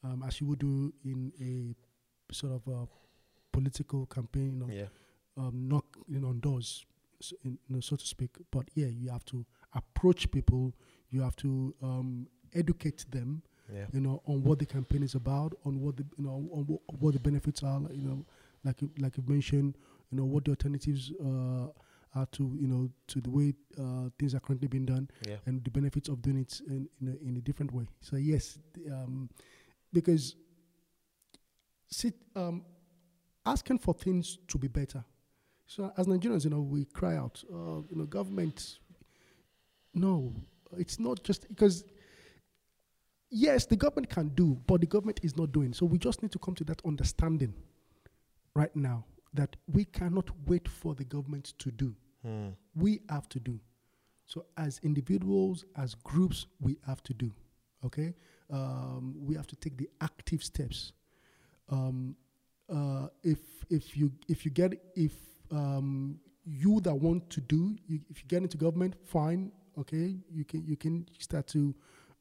um, 0.04 0.22
as 0.26 0.40
you 0.40 0.46
would 0.48 0.58
do 0.58 0.92
in 1.04 1.32
a 1.40 2.34
sort 2.34 2.52
of 2.52 2.66
a 2.72 2.86
political 3.52 4.06
campaign, 4.06 4.52
you 4.52 4.66
know, 4.66 4.72
Yeah. 4.72 4.88
Um, 5.36 5.68
knock 5.68 5.84
you 6.08 6.20
know, 6.20 6.28
on 6.28 6.40
doors, 6.40 6.84
so, 7.20 7.36
in, 7.44 7.58
you 7.68 7.74
know, 7.76 7.80
so 7.80 7.96
to 7.96 8.06
speak. 8.06 8.30
But 8.50 8.68
yeah, 8.74 8.86
you 8.88 9.10
have 9.10 9.24
to 9.26 9.44
approach 9.74 10.30
people. 10.30 10.74
You 11.10 11.22
have 11.22 11.36
to 11.36 11.74
um, 11.82 12.26
educate 12.54 13.04
them, 13.10 13.42
Yeah. 13.72 13.86
you 13.92 14.00
know, 14.00 14.22
on 14.26 14.42
what 14.42 14.58
the 14.58 14.66
campaign 14.66 15.02
is 15.02 15.14
about, 15.14 15.54
on 15.64 15.80
what 15.80 15.96
the 15.96 16.04
you 16.16 16.24
know, 16.24 16.48
on 16.52 16.64
what, 16.66 16.80
what 17.00 17.12
the 17.14 17.20
benefits 17.20 17.62
are. 17.62 17.80
like, 17.80 17.94
You 17.94 18.08
know, 18.08 18.26
like 18.64 18.80
you, 18.82 18.90
like 18.98 19.16
you 19.16 19.24
mentioned, 19.26 19.76
you 20.10 20.18
know, 20.18 20.24
what 20.24 20.44
the 20.44 20.50
alternatives 20.52 21.12
uh, 21.20 21.68
are 22.14 22.26
to 22.32 22.44
you 22.60 22.66
know 22.68 22.90
to 23.06 23.20
the 23.22 23.30
way 23.30 23.54
uh, 23.78 24.10
things 24.18 24.34
are 24.34 24.40
currently 24.40 24.68
being 24.68 24.84
done 24.84 25.08
Yeah. 25.26 25.36
and 25.46 25.64
the 25.64 25.70
benefits 25.70 26.08
of 26.10 26.20
doing 26.20 26.38
it 26.40 26.60
in 26.66 26.88
in 27.00 27.08
a, 27.08 27.28
in 27.28 27.36
a 27.36 27.40
different 27.40 27.72
way. 27.72 27.86
So 28.00 28.16
yes, 28.16 28.58
the, 28.74 28.90
um, 28.94 29.30
because 29.92 30.36
sit, 31.88 32.14
um, 32.36 32.64
asking 33.46 33.78
for 33.78 33.94
things 33.94 34.38
to 34.48 34.58
be 34.58 34.68
better. 34.68 35.04
So 35.74 35.90
as 35.96 36.06
Nigerians, 36.06 36.44
you 36.44 36.50
know, 36.50 36.60
we 36.60 36.84
cry 36.84 37.16
out, 37.16 37.42
uh, 37.50 37.80
you 37.88 37.96
know, 37.96 38.04
government. 38.04 38.78
No, 39.94 40.34
it's 40.76 40.98
not 41.00 41.22
just 41.24 41.48
because. 41.48 41.84
Yes, 43.30 43.64
the 43.64 43.76
government 43.76 44.10
can 44.10 44.28
do, 44.34 44.60
but 44.66 44.82
the 44.82 44.86
government 44.86 45.20
is 45.22 45.34
not 45.38 45.52
doing. 45.52 45.72
So 45.72 45.86
we 45.86 45.96
just 45.96 46.20
need 46.22 46.32
to 46.32 46.38
come 46.38 46.54
to 46.56 46.64
that 46.64 46.82
understanding 46.84 47.54
right 48.54 48.74
now 48.76 49.06
that 49.32 49.56
we 49.66 49.86
cannot 49.86 50.28
wait 50.46 50.68
for 50.68 50.94
the 50.94 51.04
government 51.04 51.54
to 51.58 51.70
do 51.70 51.96
Hmm. 52.22 52.50
we 52.76 53.00
have 53.08 53.28
to 53.30 53.40
do. 53.40 53.58
So 54.26 54.44
as 54.56 54.78
individuals, 54.84 55.64
as 55.76 55.94
groups, 55.94 56.46
we 56.60 56.76
have 56.86 57.02
to 57.04 57.14
do. 57.14 57.32
Okay, 57.84 58.14
um, 58.50 59.14
we 59.18 59.34
have 59.34 59.46
to 59.48 59.56
take 59.56 59.76
the 59.78 59.88
active 60.02 60.44
steps. 60.44 60.92
Um, 61.70 62.14
uh, 62.68 63.08
if 63.22 63.38
if 63.70 63.96
you 63.96 64.12
if 64.28 64.44
you 64.44 64.50
get 64.52 64.74
if 64.94 65.12
um, 65.52 66.18
you 66.44 66.80
that 66.80 66.94
want 66.94 67.28
to 67.30 67.40
do, 67.40 67.76
you, 67.86 68.00
if 68.10 68.18
you 68.22 68.28
get 68.28 68.42
into 68.42 68.56
government, 68.56 68.96
fine. 69.04 69.52
Okay, 69.78 70.16
you 70.30 70.44
can 70.44 70.64
you 70.66 70.76
can 70.76 71.06
start 71.18 71.46
to 71.48 71.74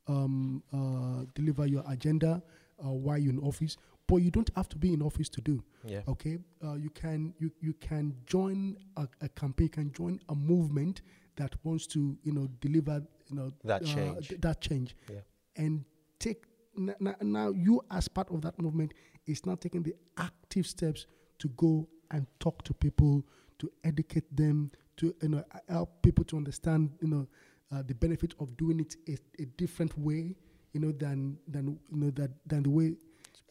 um, 0.07 0.63
uh, 0.73 1.25
deliver 1.35 1.65
your 1.67 1.83
agenda 1.89 2.41
uh, 2.83 2.89
while 2.89 3.17
you're 3.17 3.33
in 3.33 3.39
office, 3.39 3.75
but 4.07 4.17
you 4.17 4.31
don't 4.31 4.49
have 4.55 4.69
to 4.69 4.77
be 4.77 4.93
in 4.93 5.01
office 5.01 5.29
to 5.29 5.41
do 5.41 5.63
Yeah. 5.85 6.01
okay 6.07 6.37
uh, 6.63 6.75
you 6.75 6.89
can 6.89 7.33
you, 7.39 7.51
you 7.61 7.73
can 7.73 8.15
join 8.25 8.77
a, 8.97 9.07
a 9.21 9.29
campaign 9.29 9.65
you 9.65 9.69
can 9.69 9.91
join 9.91 10.19
a 10.29 10.35
movement 10.35 11.01
that 11.35 11.53
wants 11.63 11.87
to 11.87 12.17
you 12.23 12.31
know 12.33 12.47
deliver 12.61 13.01
you 13.29 13.35
know 13.35 13.51
That 13.65 13.81
uh, 13.83 13.85
change. 13.85 14.29
th- 14.29 14.41
that 14.41 14.61
change 14.61 14.95
Yeah. 15.09 15.19
and 15.57 15.83
take 16.19 16.45
n- 16.77 16.95
n- 17.05 17.15
now 17.21 17.51
you 17.51 17.81
as 17.91 18.07
part 18.07 18.29
of 18.31 18.41
that 18.41 18.59
movement 18.59 18.93
is 19.27 19.45
now 19.45 19.55
taking 19.55 19.83
the 19.83 19.95
active 20.17 20.65
steps 20.67 21.05
to 21.39 21.49
go 21.49 21.87
and 22.11 22.25
talk 22.39 22.63
to 22.63 22.73
people 22.73 23.25
to 23.59 23.71
educate 23.83 24.35
them 24.35 24.71
to 24.97 25.13
you 25.21 25.29
know 25.29 25.43
help 25.69 26.01
people 26.01 26.23
to 26.25 26.37
understand 26.37 26.91
you 27.01 27.07
know 27.07 27.27
uh, 27.71 27.81
the 27.87 27.95
benefit 27.95 28.33
of 28.39 28.55
doing 28.57 28.79
it 28.79 28.95
a, 29.07 29.41
a 29.41 29.45
different 29.57 29.97
way 29.97 30.35
you 30.73 30.79
know 30.79 30.91
than 30.91 31.37
than 31.47 31.79
you 31.91 31.97
know 31.97 32.09
that 32.11 32.31
than 32.45 32.63
the 32.63 32.69
way 32.69 32.95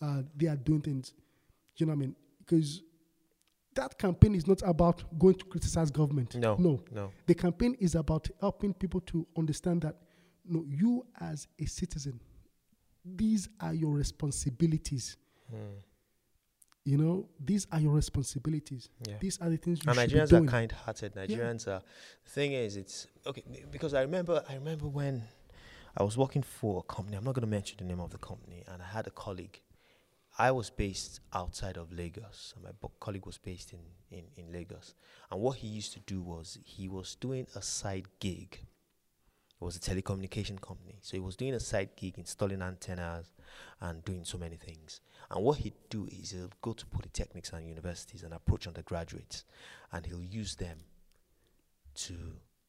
uh, 0.03 0.23
they 0.37 0.47
are 0.47 0.57
doing 0.57 0.81
things 0.81 1.13
you 1.81 1.87
know 1.87 1.93
what 1.93 1.99
I 1.99 2.01
mean? 2.01 2.17
Because 2.39 2.83
that 3.75 3.99
campaign 3.99 4.35
is 4.35 4.47
not 4.47 4.63
about 4.65 5.03
going 5.19 5.37
to 5.37 5.45
criticize 5.47 5.91
government. 5.91 6.37
No. 6.37 6.57
No. 6.59 6.81
No. 6.93 7.11
The 7.27 7.35
campaign 7.35 7.77
is 7.81 7.95
about 7.95 8.29
helping 8.41 8.75
people 8.75 9.01
to 9.03 9.27
understand 9.37 9.83
that 9.83 9.97
no, 10.45 10.65
you 10.69 11.07
as 11.21 11.47
a 11.61 11.67
citizen, 11.67 12.21
these 13.05 13.49
are 13.61 13.73
your 13.73 13.93
responsibilities. 13.93 15.17
Hmm. 15.49 15.57
You 16.85 16.97
know, 16.97 17.29
these 17.39 17.67
are 17.71 17.79
your 17.79 17.93
responsibilities. 17.93 18.89
Yeah. 19.07 19.17
These 19.21 19.39
are 19.41 19.51
the 19.51 19.59
things 19.59 19.81
you 19.85 19.91
and 19.91 19.99
should 19.99 20.11
Nigerians 20.11 20.31
be 20.31 20.37
are 20.37 20.51
kind-hearted. 20.51 21.15
Nigerians 21.15 21.69
are. 21.69 21.83
The 22.25 22.31
thing 22.31 22.53
is, 22.53 22.77
it's 22.77 23.07
okay 23.27 23.45
because 23.71 23.93
I 23.93 24.01
remember. 24.01 24.43
I 24.49 24.55
remember 24.55 24.89
when 24.89 25.23
I 25.97 26.03
was 26.03 26.17
working 26.17 26.43
for 26.43 26.81
a 26.81 26.93
company. 26.95 27.17
I'm 27.17 27.25
not 27.25 27.35
going 27.35 27.43
to 27.43 27.51
mention 27.51 27.79
the 27.79 27.85
name 27.85 28.01
of 28.01 28.11
the 28.11 28.19
company, 28.19 28.65
and 28.67 28.81
I 28.83 28.87
had 28.87 29.07
a 29.07 29.11
colleague. 29.11 29.61
I 30.39 30.53
was 30.53 30.71
based 30.71 31.21
outside 31.35 31.77
of 31.77 31.93
Lagos, 31.93 32.55
and 32.57 32.65
my 32.65 32.71
colleague 32.99 33.27
was 33.27 33.37
based 33.37 33.75
in, 33.75 33.81
in, 34.11 34.25
in 34.37 34.53
Lagos. 34.53 34.95
And 35.31 35.41
what 35.41 35.59
he 35.59 35.69
used 35.69 35.93
to 35.95 36.01
do 36.01 36.23
was 36.23 36.59
he 36.65 36.89
was 36.89 37.15
doing 37.17 37.47
a 37.55 37.61
side 37.61 38.07
gig. 38.21 38.61
It 39.61 39.65
was 39.65 39.77
a 39.77 39.81
telecommunication 39.81 40.61
company, 40.61 40.99
so 41.03 41.17
he 41.17 41.21
was 41.21 41.37
doing 41.37 41.55
a 41.55 41.61
side 41.61 41.91
gig, 41.95 42.17
installing 42.17 42.63
antennas, 42.63 43.35
and 43.81 44.03
doing 44.05 44.25
so 44.25 44.39
many 44.39 44.57
things. 44.57 45.01
And 45.31 45.45
what 45.45 45.59
he'd 45.59 45.75
do 45.91 46.09
is 46.11 46.31
he'll 46.31 46.51
go 46.63 46.73
to 46.73 46.87
polytechnics 46.87 47.53
and 47.53 47.69
universities 47.69 48.23
and 48.23 48.33
approach 48.33 48.67
undergraduates, 48.67 49.45
and 49.93 50.07
he'll 50.07 50.23
use 50.23 50.55
them 50.55 50.79
to 51.95 52.15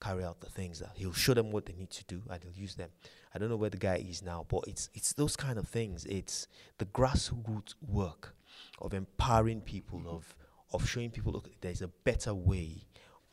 carry 0.01 0.23
out 0.23 0.41
the 0.41 0.49
things 0.49 0.79
that 0.79 0.89
he'll 0.95 1.13
show 1.13 1.33
them 1.33 1.51
what 1.51 1.65
they 1.65 1.73
need 1.73 1.91
to 1.91 2.03
do, 2.05 2.23
and 2.29 2.43
he'll 2.43 2.61
use 2.61 2.75
them. 2.75 2.89
I 3.33 3.39
don't 3.39 3.49
know 3.49 3.55
where 3.55 3.69
the 3.69 3.77
guy 3.77 4.03
is 4.05 4.21
now, 4.21 4.45
but 4.49 4.65
it's 4.67 4.89
it's 4.93 5.13
those 5.13 5.37
kind 5.37 5.57
of 5.57 5.67
things. 5.67 6.05
It's 6.05 6.47
the 6.77 6.85
grassroots 6.85 7.75
work 7.87 8.35
of 8.79 8.93
empowering 8.93 9.61
people, 9.61 9.99
mm-hmm. 9.99 10.09
of 10.09 10.35
of 10.73 10.87
showing 10.87 11.11
people 11.11 11.31
look, 11.33 11.49
there's 11.61 11.81
a 11.81 11.87
better 11.87 12.33
way, 12.33 12.83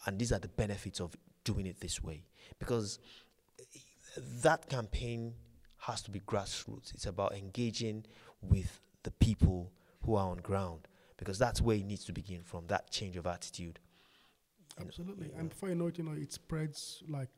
and 0.07 0.19
these 0.19 0.33
are 0.33 0.39
the 0.39 0.49
benefits 0.49 1.01
of 1.01 1.17
doing 1.45 1.67
it 1.67 1.81
this 1.81 2.03
way. 2.03 2.25
Because 2.59 2.99
that 4.43 4.69
campaign 4.69 5.35
has 5.79 6.03
to 6.03 6.11
be 6.11 6.21
grassroots. 6.21 6.93
It's 6.95 7.07
about 7.07 7.35
engaging 7.35 8.05
with 8.43 8.81
the 9.03 9.11
people 9.13 9.73
who 10.05 10.15
are 10.17 10.29
on 10.31 10.39
ground 10.39 10.89
because 11.17 11.39
that's 11.39 11.61
where 11.61 11.77
it 11.77 11.85
needs 11.85 12.05
to 12.07 12.13
begin 12.13 12.43
from. 12.43 12.67
That 12.69 12.91
change 12.91 13.17
of 13.17 13.27
attitude, 13.27 13.79
you 14.79 14.85
know, 14.85 14.89
Absolutely. 14.89 15.31
And 15.37 15.49
before 15.49 15.69
you 15.69 15.75
know 15.75 15.87
it, 15.89 15.99
you 15.99 16.05
know, 16.05 16.13
it 16.13 16.33
spreads 16.33 17.03
like, 17.09 17.29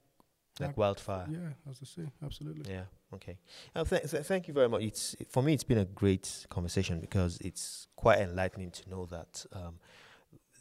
like 0.59 0.69
Like- 0.69 0.77
wildfire. 0.77 1.27
yeah, 1.31 1.71
as 1.71 1.79
I 1.83 1.87
say, 1.87 2.11
absolutely. 2.23 2.71
Yeah. 2.71 2.85
Okay. 3.15 3.39
Uh, 3.75 3.85
th- 3.85 4.11
th- 4.11 4.25
thank 4.25 4.47
you 4.49 4.55
very 4.55 4.69
much. 4.69 4.83
It's 4.83 5.17
for 5.31 5.43
me. 5.43 5.53
It's 5.55 5.65
been 5.65 5.79
a 5.79 5.85
great 5.85 6.47
conversation 6.51 7.01
because 7.01 7.39
it's 7.41 7.89
quite 7.97 8.19
enlightening 8.21 8.71
to 8.73 8.89
know 8.91 9.07
that 9.07 9.45
um, 9.53 9.79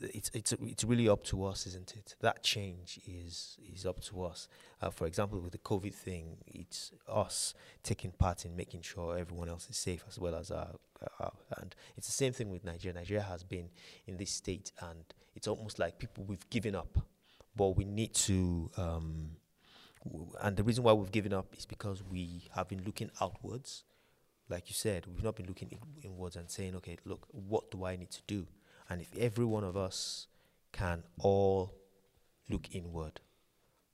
it's 0.02 0.32
it's 0.34 0.54
it's 0.54 0.84
really 0.84 1.10
up 1.10 1.24
to 1.26 1.44
us, 1.46 1.68
isn't 1.68 1.94
it? 1.96 2.16
That 2.22 2.44
change 2.44 3.00
is 3.06 3.58
is 3.74 3.86
up 3.86 4.00
to 4.02 4.24
us. 4.24 4.48
Uh, 4.82 4.90
for 4.90 5.08
example, 5.08 5.40
with 5.40 5.52
the 5.52 5.58
COVID 5.60 5.94
thing, 5.94 6.38
it's 6.48 6.92
us 7.08 7.54
taking 7.84 8.12
part 8.12 8.46
in 8.46 8.56
making 8.56 8.82
sure 8.82 9.18
everyone 9.18 9.50
else 9.50 9.70
is 9.70 9.78
safe 9.78 10.04
as 10.08 10.18
well 10.18 10.36
as 10.36 10.52
our, 10.52 10.72
our 11.20 11.32
and 11.58 11.76
it's 11.98 12.08
the 12.08 12.14
same 12.14 12.34
thing 12.34 12.50
with 12.50 12.64
Nigeria. 12.64 12.98
Nigeria 12.98 13.24
has 13.24 13.44
been 13.44 13.70
in 14.08 14.18
this 14.18 14.32
state, 14.32 14.72
and 14.82 15.04
it's 15.36 15.48
almost 15.48 15.80
like 15.80 16.00
people 16.00 16.24
we've 16.26 16.50
given 16.50 16.76
up, 16.76 16.98
but 17.56 17.76
we 17.78 17.86
need 17.86 18.14
to. 18.14 18.70
Um, 18.78 19.32
and 20.42 20.56
the 20.56 20.64
reason 20.64 20.84
why 20.86 20.94
we've 20.94 21.12
given 21.12 21.34
up 21.34 21.54
is 21.58 21.66
because 21.66 22.02
we 22.02 22.48
have 22.56 22.70
been 22.70 22.84
looking 22.86 23.12
outwards. 23.20 23.84
Like 24.48 24.70
you 24.70 24.74
said, 24.74 25.06
we've 25.06 25.24
not 25.24 25.36
been 25.36 25.46
looking 25.46 25.70
in, 25.70 25.80
inwards 26.10 26.36
and 26.36 26.50
saying, 26.50 26.76
okay, 26.78 26.98
look, 27.06 27.28
what 27.32 27.70
do 27.70 27.86
I 27.86 27.98
need 27.98 28.10
to 28.12 28.22
do? 28.26 28.48
And 28.90 29.02
if 29.02 29.16
every 29.18 29.46
one 29.46 29.64
of 29.64 29.78
us 29.78 30.28
can 30.72 31.04
all 31.20 31.74
look 32.50 32.74
inward 32.74 33.20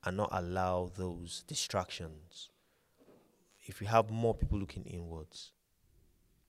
and 0.04 0.18
not 0.18 0.30
allow 0.32 0.92
those 0.96 1.44
distractions, 1.48 2.50
if 3.66 3.80
we 3.80 3.88
have 3.88 4.10
more 4.10 4.34
people 4.36 4.60
looking 4.60 4.86
inwards, 4.86 5.52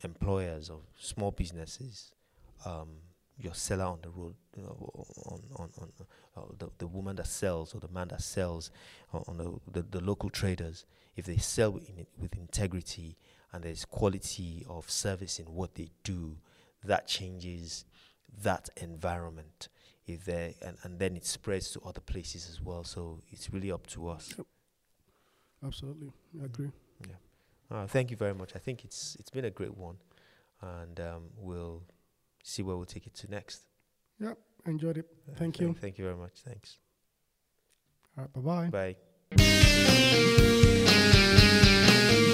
employers 0.02 0.70
of 0.70 0.82
small 0.98 1.30
businesses, 1.30 2.12
um, 2.64 2.88
your 3.38 3.54
seller 3.54 3.84
on 3.84 3.98
the 4.02 4.10
road, 4.10 4.34
you 4.56 4.62
know, 4.62 5.06
on 5.26 5.42
on 5.56 5.70
on 5.78 5.92
uh, 6.36 6.40
the 6.58 6.70
the 6.78 6.86
woman 6.86 7.16
that 7.16 7.26
sells 7.26 7.74
or 7.74 7.80
the 7.80 7.88
man 7.88 8.08
that 8.08 8.22
sells, 8.22 8.70
on, 9.12 9.36
the, 9.36 9.52
the 9.72 9.82
the 9.82 10.00
local 10.00 10.30
traders, 10.30 10.86
if 11.16 11.26
they 11.26 11.36
sell 11.36 11.76
in, 11.76 12.06
with 12.18 12.34
integrity 12.36 13.16
and 13.52 13.64
there's 13.64 13.84
quality 13.84 14.64
of 14.68 14.90
service 14.90 15.38
in 15.38 15.46
what 15.46 15.74
they 15.74 15.90
do, 16.02 16.36
that 16.84 17.06
changes 17.06 17.84
that 18.42 18.68
environment. 18.76 19.68
If 20.06 20.24
there 20.24 20.52
and, 20.64 20.76
and 20.84 20.98
then 21.00 21.16
it 21.16 21.26
spreads 21.26 21.72
to 21.72 21.80
other 21.80 22.00
places 22.00 22.48
as 22.48 22.60
well. 22.60 22.84
So 22.84 23.20
it's 23.32 23.52
really 23.52 23.72
up 23.72 23.88
to 23.88 24.08
us. 24.08 24.34
Absolutely, 25.64 26.12
I 26.40 26.44
agree. 26.44 26.70
Uh, 27.68 27.86
thank 27.88 28.12
you 28.12 28.16
very 28.16 28.32
much. 28.34 28.52
I 28.54 28.60
think 28.60 28.84
it's 28.84 29.16
it's 29.18 29.30
been 29.30 29.44
a 29.46 29.50
great 29.50 29.76
one, 29.76 29.96
and 30.62 31.00
um, 31.00 31.24
we'll 31.36 31.82
see 32.44 32.62
where 32.62 32.76
we'll 32.76 32.86
take 32.86 33.08
it 33.08 33.14
to 33.16 33.28
next. 33.28 33.62
Yep, 34.20 34.38
Enjoyed 34.66 34.98
it. 34.98 35.06
Uh, 35.28 35.34
Thank 35.36 35.56
th- 35.56 35.68
you. 35.68 35.74
Thank 35.74 35.98
you 35.98 36.04
very 36.04 36.16
much. 36.16 36.34
Thanks. 36.44 36.78
All 38.16 38.24
right, 38.24 38.70
bye 38.70 38.70
bye. 38.70 38.96
Bye. 42.16 42.25